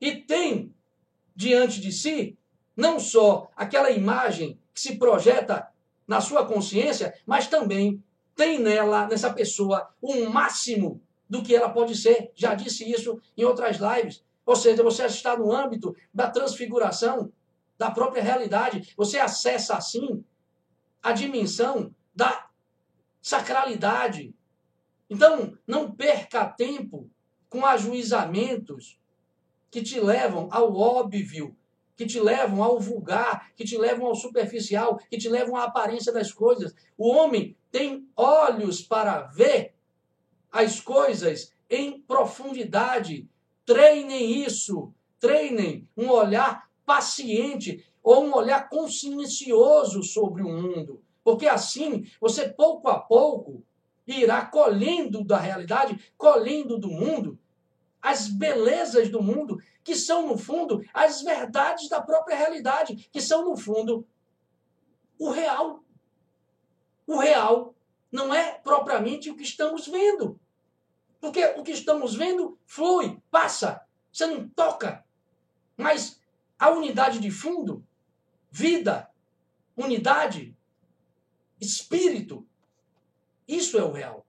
[0.00, 0.74] e tem
[1.34, 2.38] diante de si
[2.76, 5.68] não só aquela imagem que se projeta
[6.06, 8.02] na sua consciência, mas também
[8.34, 12.30] tem nela, nessa pessoa, o máximo do que ela pode ser.
[12.34, 14.24] Já disse isso em outras lives.
[14.44, 17.32] Ou seja, você está no âmbito da transfiguração
[17.78, 18.92] da própria realidade.
[18.96, 20.24] Você acessa assim
[21.02, 22.48] a dimensão da
[23.20, 24.34] sacralidade.
[25.08, 27.08] Então, não perca tempo
[27.48, 28.98] com ajuizamentos
[29.72, 31.56] que te levam ao óbvio,
[31.96, 36.12] que te levam ao vulgar, que te levam ao superficial, que te levam à aparência
[36.12, 36.74] das coisas.
[36.96, 39.74] O homem tem olhos para ver
[40.50, 43.26] as coisas em profundidade.
[43.64, 51.02] Treinem isso, treinem um olhar paciente ou um olhar consciencioso sobre o mundo.
[51.24, 53.64] Porque assim, você pouco a pouco
[54.06, 57.38] irá colhendo da realidade, colhendo do mundo,
[58.02, 63.44] as belezas do mundo, que são, no fundo, as verdades da própria realidade, que são,
[63.48, 64.06] no fundo,
[65.18, 65.84] o real.
[67.06, 67.74] O real
[68.10, 70.38] não é propriamente o que estamos vendo.
[71.20, 75.04] Porque o que estamos vendo flui, passa, você não toca.
[75.76, 76.20] Mas
[76.58, 77.86] a unidade de fundo,
[78.50, 79.08] vida,
[79.76, 80.56] unidade,
[81.60, 82.46] espírito,
[83.46, 84.26] isso é o real.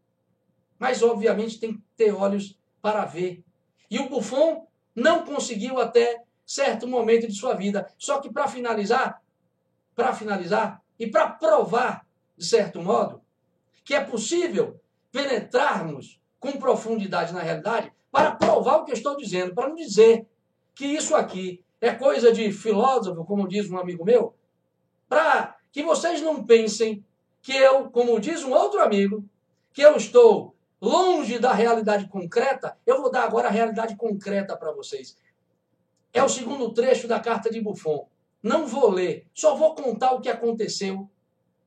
[0.78, 3.43] Mas, obviamente, tem que ter olhos para ver.
[3.93, 4.65] E o Buffon
[4.95, 7.87] não conseguiu até certo momento de sua vida.
[7.95, 9.21] Só que para finalizar,
[9.93, 12.03] para finalizar e para provar,
[12.35, 13.21] de certo modo,
[13.85, 14.81] que é possível
[15.11, 20.27] penetrarmos com profundidade na realidade, para provar o que eu estou dizendo, para não dizer
[20.73, 24.35] que isso aqui é coisa de filósofo, como diz um amigo meu,
[25.07, 27.05] para que vocês não pensem
[27.43, 29.23] que eu, como diz um outro amigo,
[29.71, 30.52] que eu estou
[30.84, 35.17] longe da realidade concreta, eu vou dar agora a realidade concreta para vocês.
[36.11, 38.09] É o segundo trecho da carta de Buffon.
[38.41, 41.09] Não vou ler, só vou contar o que aconteceu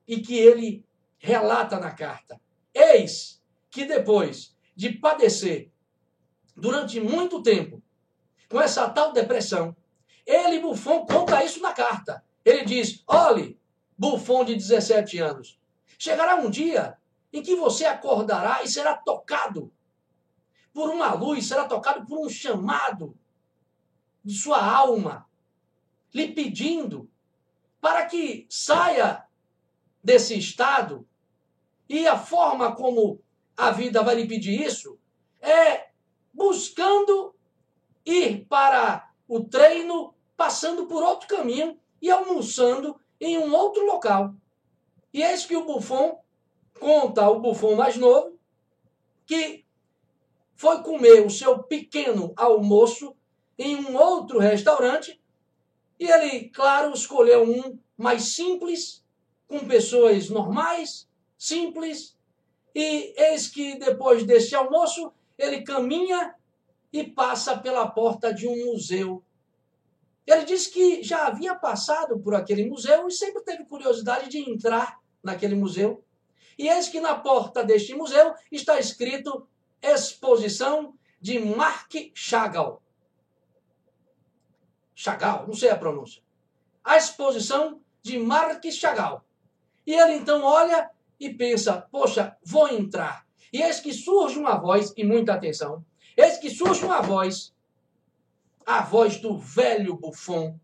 [0.06, 0.84] e que ele
[1.18, 2.38] relata na carta.
[2.74, 5.70] Eis que depois de padecer
[6.54, 7.82] durante muito tempo
[8.50, 9.74] com essa tal depressão,
[10.26, 12.22] ele, Buffon, conta isso na carta.
[12.44, 13.58] Ele diz: olhe,
[13.96, 15.58] Buffon de 17 anos,
[15.98, 16.98] chegará um dia
[17.36, 19.70] em que você acordará e será tocado
[20.72, 23.14] por uma luz, será tocado por um chamado
[24.24, 25.28] de sua alma,
[26.14, 27.10] lhe pedindo
[27.78, 29.26] para que saia
[30.02, 31.06] desse estado.
[31.86, 33.20] E a forma como
[33.54, 34.98] a vida vai lhe pedir isso
[35.38, 35.90] é
[36.32, 37.34] buscando
[38.04, 44.34] ir para o treino, passando por outro caminho e almoçando em um outro local.
[45.12, 46.24] E eis que o Buffon
[46.78, 48.38] conta o Buffon mais novo
[49.26, 49.64] que
[50.54, 53.14] foi comer o seu pequeno almoço
[53.58, 55.20] em um outro restaurante
[55.98, 59.02] e ele, claro, escolheu um mais simples,
[59.48, 61.08] com pessoas normais,
[61.38, 62.16] simples,
[62.74, 66.34] e eis que depois desse almoço ele caminha
[66.92, 69.22] e passa pela porta de um museu.
[70.26, 75.00] Ele diz que já havia passado por aquele museu e sempre teve curiosidade de entrar
[75.22, 76.04] naquele museu.
[76.58, 79.46] E eis que na porta deste museu está escrito
[79.82, 82.82] Exposição de Marc Chagall.
[84.94, 86.22] Chagall, não sei a pronúncia.
[86.82, 89.24] A exposição de Marc Chagall.
[89.86, 90.90] E ele então olha
[91.20, 93.26] e pensa: poxa, vou entrar.
[93.52, 95.84] E eis que surge uma voz, e muita atenção,
[96.16, 97.54] eis que surge uma voz,
[98.64, 100.58] a voz do velho Buffon,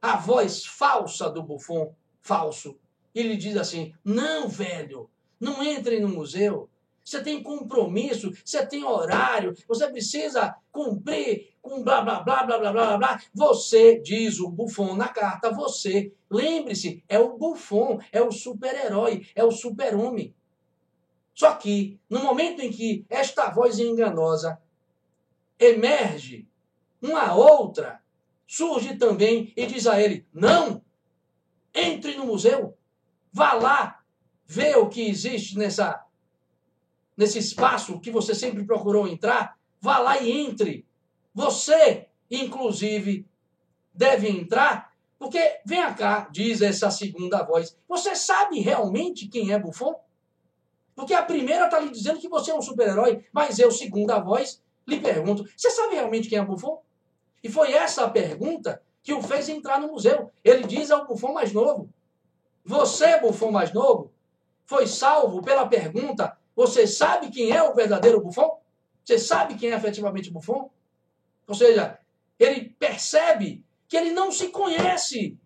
[0.00, 2.78] a voz falsa do Buffon, falso,
[3.20, 5.10] ele diz assim: não, velho,
[5.40, 6.68] não entre no museu.
[7.04, 12.72] Você tem compromisso, você tem horário, você precisa cumprir com blá blá blá blá blá
[12.72, 13.22] blá blá.
[13.34, 19.42] Você, diz o Buffon na carta, você, lembre-se, é o Buffon, é o super-herói, é
[19.42, 20.34] o super-homem.
[21.34, 24.60] Só que, no momento em que esta voz enganosa
[25.58, 26.46] emerge,
[27.00, 28.02] uma outra
[28.46, 30.82] surge também e diz a ele: não,
[31.74, 32.77] entre no museu.
[33.32, 34.00] Vá lá
[34.46, 36.04] ver o que existe nessa,
[37.16, 39.58] nesse espaço que você sempre procurou entrar.
[39.80, 40.86] Vá lá e entre.
[41.34, 43.26] Você, inclusive,
[43.94, 49.94] deve entrar, porque, vem cá, diz essa segunda voz, você sabe realmente quem é Buffon?
[50.94, 54.62] Porque a primeira está lhe dizendo que você é um super-herói, mas eu, segunda voz,
[54.86, 56.82] lhe pergunto, você sabe realmente quem é Buffon?
[57.42, 60.30] E foi essa pergunta que o fez entrar no museu.
[60.44, 61.88] Ele diz ao Buffon mais novo,
[62.68, 64.12] você, bufão mais novo,
[64.66, 68.58] foi salvo pela pergunta: você sabe quem é o verdadeiro bufão?
[69.02, 70.70] Você sabe quem é efetivamente bufão?
[71.46, 71.98] Ou seja,
[72.38, 75.38] ele percebe que ele não se conhece.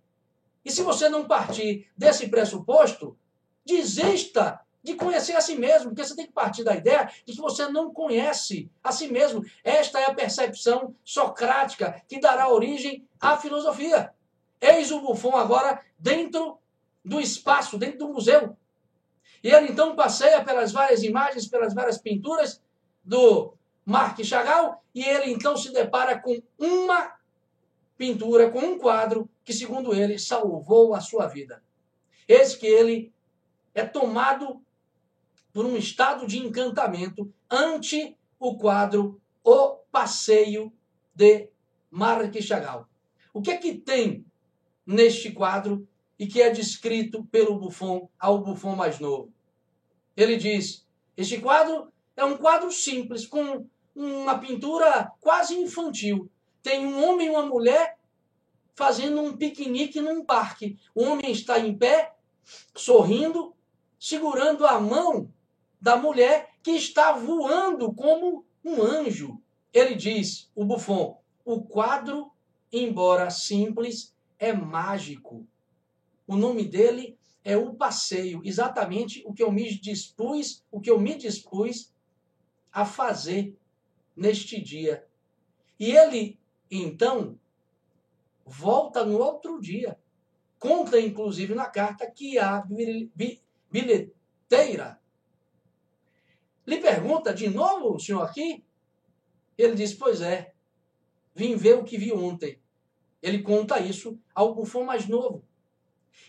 [0.64, 3.16] E se você não partir desse pressuposto,
[3.64, 7.40] desista de conhecer a si mesmo, porque você tem que partir da ideia de que
[7.40, 9.44] você não conhece a si mesmo.
[9.62, 14.12] Esta é a percepção socrática que dará origem à filosofia.
[14.60, 16.58] Eis o Buffon agora dentro
[17.04, 18.56] do espaço, dentro do museu.
[19.42, 22.62] E ele então passeia pelas várias imagens, pelas várias pinturas
[23.04, 27.16] do Marc Chagall, e ele então se depara com uma
[27.96, 31.62] pintura, com um quadro que, segundo ele, salvou a sua vida.
[32.28, 33.12] Eis que ele
[33.74, 34.62] é tomado
[35.52, 40.72] por um estado de encantamento ante o quadro O Passeio
[41.14, 41.48] de
[41.90, 42.86] Marc Chagall.
[43.32, 44.24] O que é que tem
[44.86, 45.86] neste quadro
[46.22, 49.32] e que é descrito pelo Buffon ao Buffon mais novo?
[50.16, 56.30] Ele diz: Este quadro é um quadro simples, com uma pintura quase infantil.
[56.62, 57.98] Tem um homem e uma mulher
[58.72, 60.78] fazendo um piquenique num parque.
[60.94, 62.14] O homem está em pé,
[62.72, 63.52] sorrindo,
[63.98, 65.28] segurando a mão
[65.80, 69.42] da mulher que está voando como um anjo.
[69.72, 72.30] Ele diz, o Buffon, o quadro,
[72.72, 75.44] embora simples, é mágico.
[76.26, 81.00] O nome dele é o passeio, exatamente o que eu me dispus, o que eu
[81.00, 81.92] me dispus
[82.70, 83.56] a fazer
[84.16, 85.06] neste dia.
[85.78, 86.38] E ele,
[86.70, 87.38] então,
[88.44, 89.98] volta no outro dia.
[90.58, 92.62] Conta, inclusive, na carta que a
[93.70, 95.00] bilheteira
[96.64, 98.64] lhe pergunta de novo o senhor aqui?
[99.58, 100.54] Ele diz: Pois é,
[101.34, 102.60] vim ver o que vi ontem.
[103.20, 105.44] Ele conta isso ao bufão mais novo.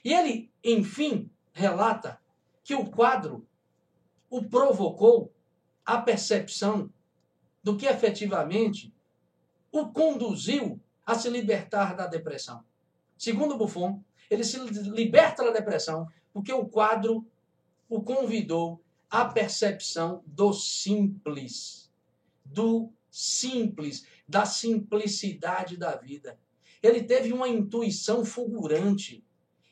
[0.04, 2.20] E ele, enfim, relata
[2.64, 3.48] que o quadro
[4.30, 5.34] o provocou
[5.86, 6.92] a percepção
[7.62, 8.94] do que efetivamente
[9.72, 12.64] o conduziu a se libertar da depressão.
[13.18, 17.26] Segundo Buffon, ele se liberta da depressão porque o quadro
[17.88, 21.92] o convidou a percepção do simples,
[22.44, 26.40] do simples, da simplicidade da vida.
[26.82, 29.24] Ele teve uma intuição fulgurante.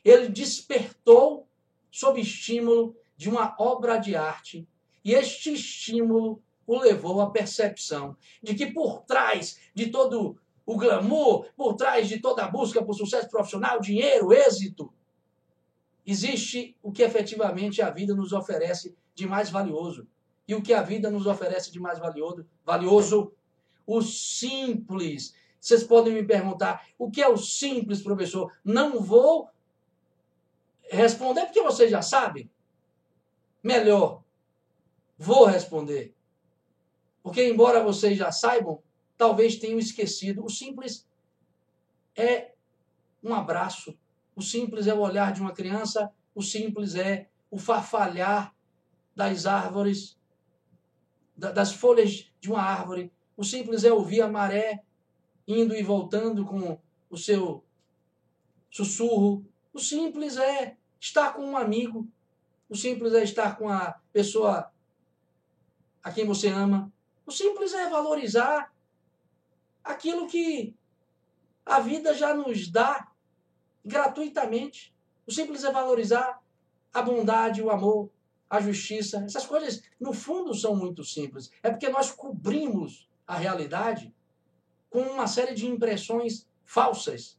[0.04, 1.46] Ele despertou
[1.90, 4.66] sob estímulo de uma obra de arte,
[5.04, 11.46] e este estímulo o levou à percepção de que por trás de todo o glamour,
[11.56, 14.92] por trás de toda a busca por sucesso profissional, dinheiro, êxito,
[16.06, 20.06] existe o que efetivamente a vida nos oferece de mais valioso.
[20.46, 22.46] E o que a vida nos oferece de mais valioso?
[22.64, 23.32] Valioso,
[23.86, 25.34] o simples.
[25.60, 28.52] Vocês podem me perguntar, o que é o simples, professor?
[28.64, 29.48] Não vou
[30.96, 32.50] responder porque vocês já sabem.
[33.62, 34.22] Melhor,
[35.16, 36.14] vou responder.
[37.22, 38.82] Porque, embora vocês já saibam,
[39.16, 40.44] talvez tenham esquecido.
[40.44, 41.06] O simples
[42.16, 42.52] é
[43.22, 43.96] um abraço.
[44.34, 46.12] O simples é o olhar de uma criança.
[46.34, 48.54] O simples é o farfalhar
[49.14, 50.18] das árvores,
[51.36, 53.12] das folhas de uma árvore.
[53.36, 54.82] O simples é ouvir a maré
[55.46, 56.78] indo e voltando com
[57.08, 57.64] o seu
[58.70, 59.46] sussurro.
[59.72, 62.08] O simples é estar com um amigo.
[62.68, 64.72] O simples é estar com a pessoa
[66.02, 66.92] a quem você ama.
[67.26, 68.72] O simples é valorizar
[69.82, 70.74] aquilo que
[71.66, 73.08] a vida já nos dá
[73.84, 74.94] gratuitamente.
[75.26, 76.40] O simples é valorizar
[76.94, 78.08] a bondade, o amor,
[78.48, 79.24] a justiça.
[79.24, 81.50] Essas coisas, no fundo, são muito simples.
[81.62, 84.14] É porque nós cobrimos a realidade
[84.88, 87.38] com uma série de impressões falsas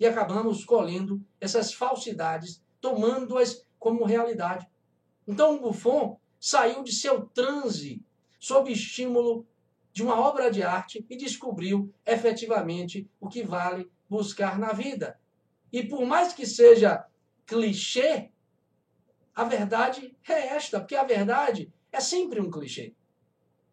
[0.00, 4.68] e acabamos escolhendo essas falsidades, tomando-as como realidade.
[5.26, 8.04] Então, Buffon saiu de seu transe
[8.38, 9.46] sob estímulo
[9.92, 15.18] de uma obra de arte e descobriu efetivamente o que vale buscar na vida.
[15.72, 17.06] E por mais que seja
[17.46, 18.30] clichê,
[19.34, 22.94] a verdade é esta, porque a verdade é sempre um clichê.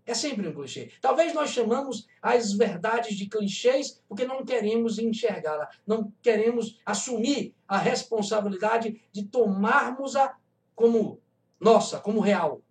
[0.10, 0.92] É sempre um clichê.
[1.00, 7.78] Talvez nós chamamos as verdades de clichês porque não queremos enxergá-la, não queremos assumir a
[7.78, 10.36] responsabilidade de tomarmos-a
[10.74, 11.22] como
[11.60, 12.64] nossa, como real.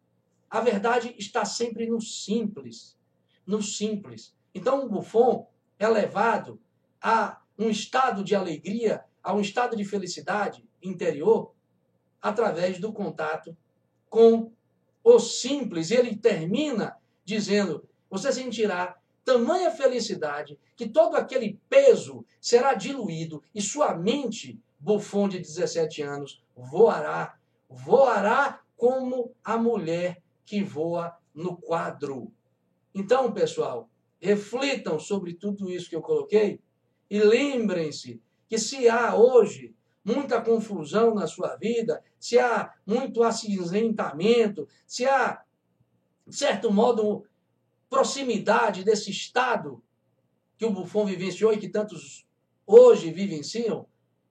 [0.50, 2.98] A verdade está sempre no simples,
[3.46, 4.34] no simples.
[4.52, 6.60] Então o Buffon é levado
[7.00, 11.54] a um estado de alegria, a um estado de felicidade interior
[12.20, 13.56] através do contato
[14.10, 14.50] com
[15.04, 15.92] o simples.
[15.92, 16.98] Ele termina
[17.28, 25.28] dizendo: você sentirá tamanha felicidade que todo aquele peso será diluído e sua mente, bufão
[25.28, 32.32] de 17 anos, voará, voará como a mulher que voa no quadro.
[32.94, 36.60] Então, pessoal, reflitam sobre tudo isso que eu coloquei
[37.10, 44.66] e lembrem-se que se há hoje muita confusão na sua vida, se há muito acinzentamento,
[44.86, 45.42] se há,
[46.28, 47.26] de certo modo,
[47.88, 49.82] proximidade desse estado
[50.58, 52.26] que o Buffon vivenciou e que tantos
[52.66, 53.86] hoje vivenciam,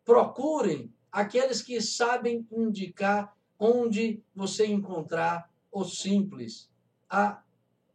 [0.05, 6.69] procurem aqueles que sabem indicar onde você encontrar o simples,
[7.09, 7.41] a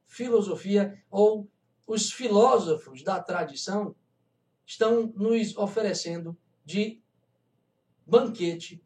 [0.06, 1.48] filosofia ou
[1.86, 3.94] os filósofos da tradição
[4.66, 7.00] estão nos oferecendo de
[8.04, 8.82] banquete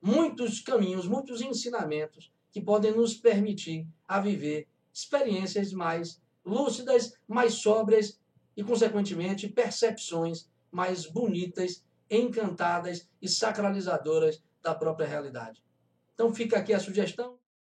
[0.00, 8.18] muitos caminhos, muitos ensinamentos que podem nos permitir a viver experiências mais lúcidas, mais sóbrias
[8.56, 15.62] e, consequentemente, percepções mais bonitas, encantadas e sacralizadoras da própria realidade.
[16.14, 17.38] Então fica aqui a sugestão.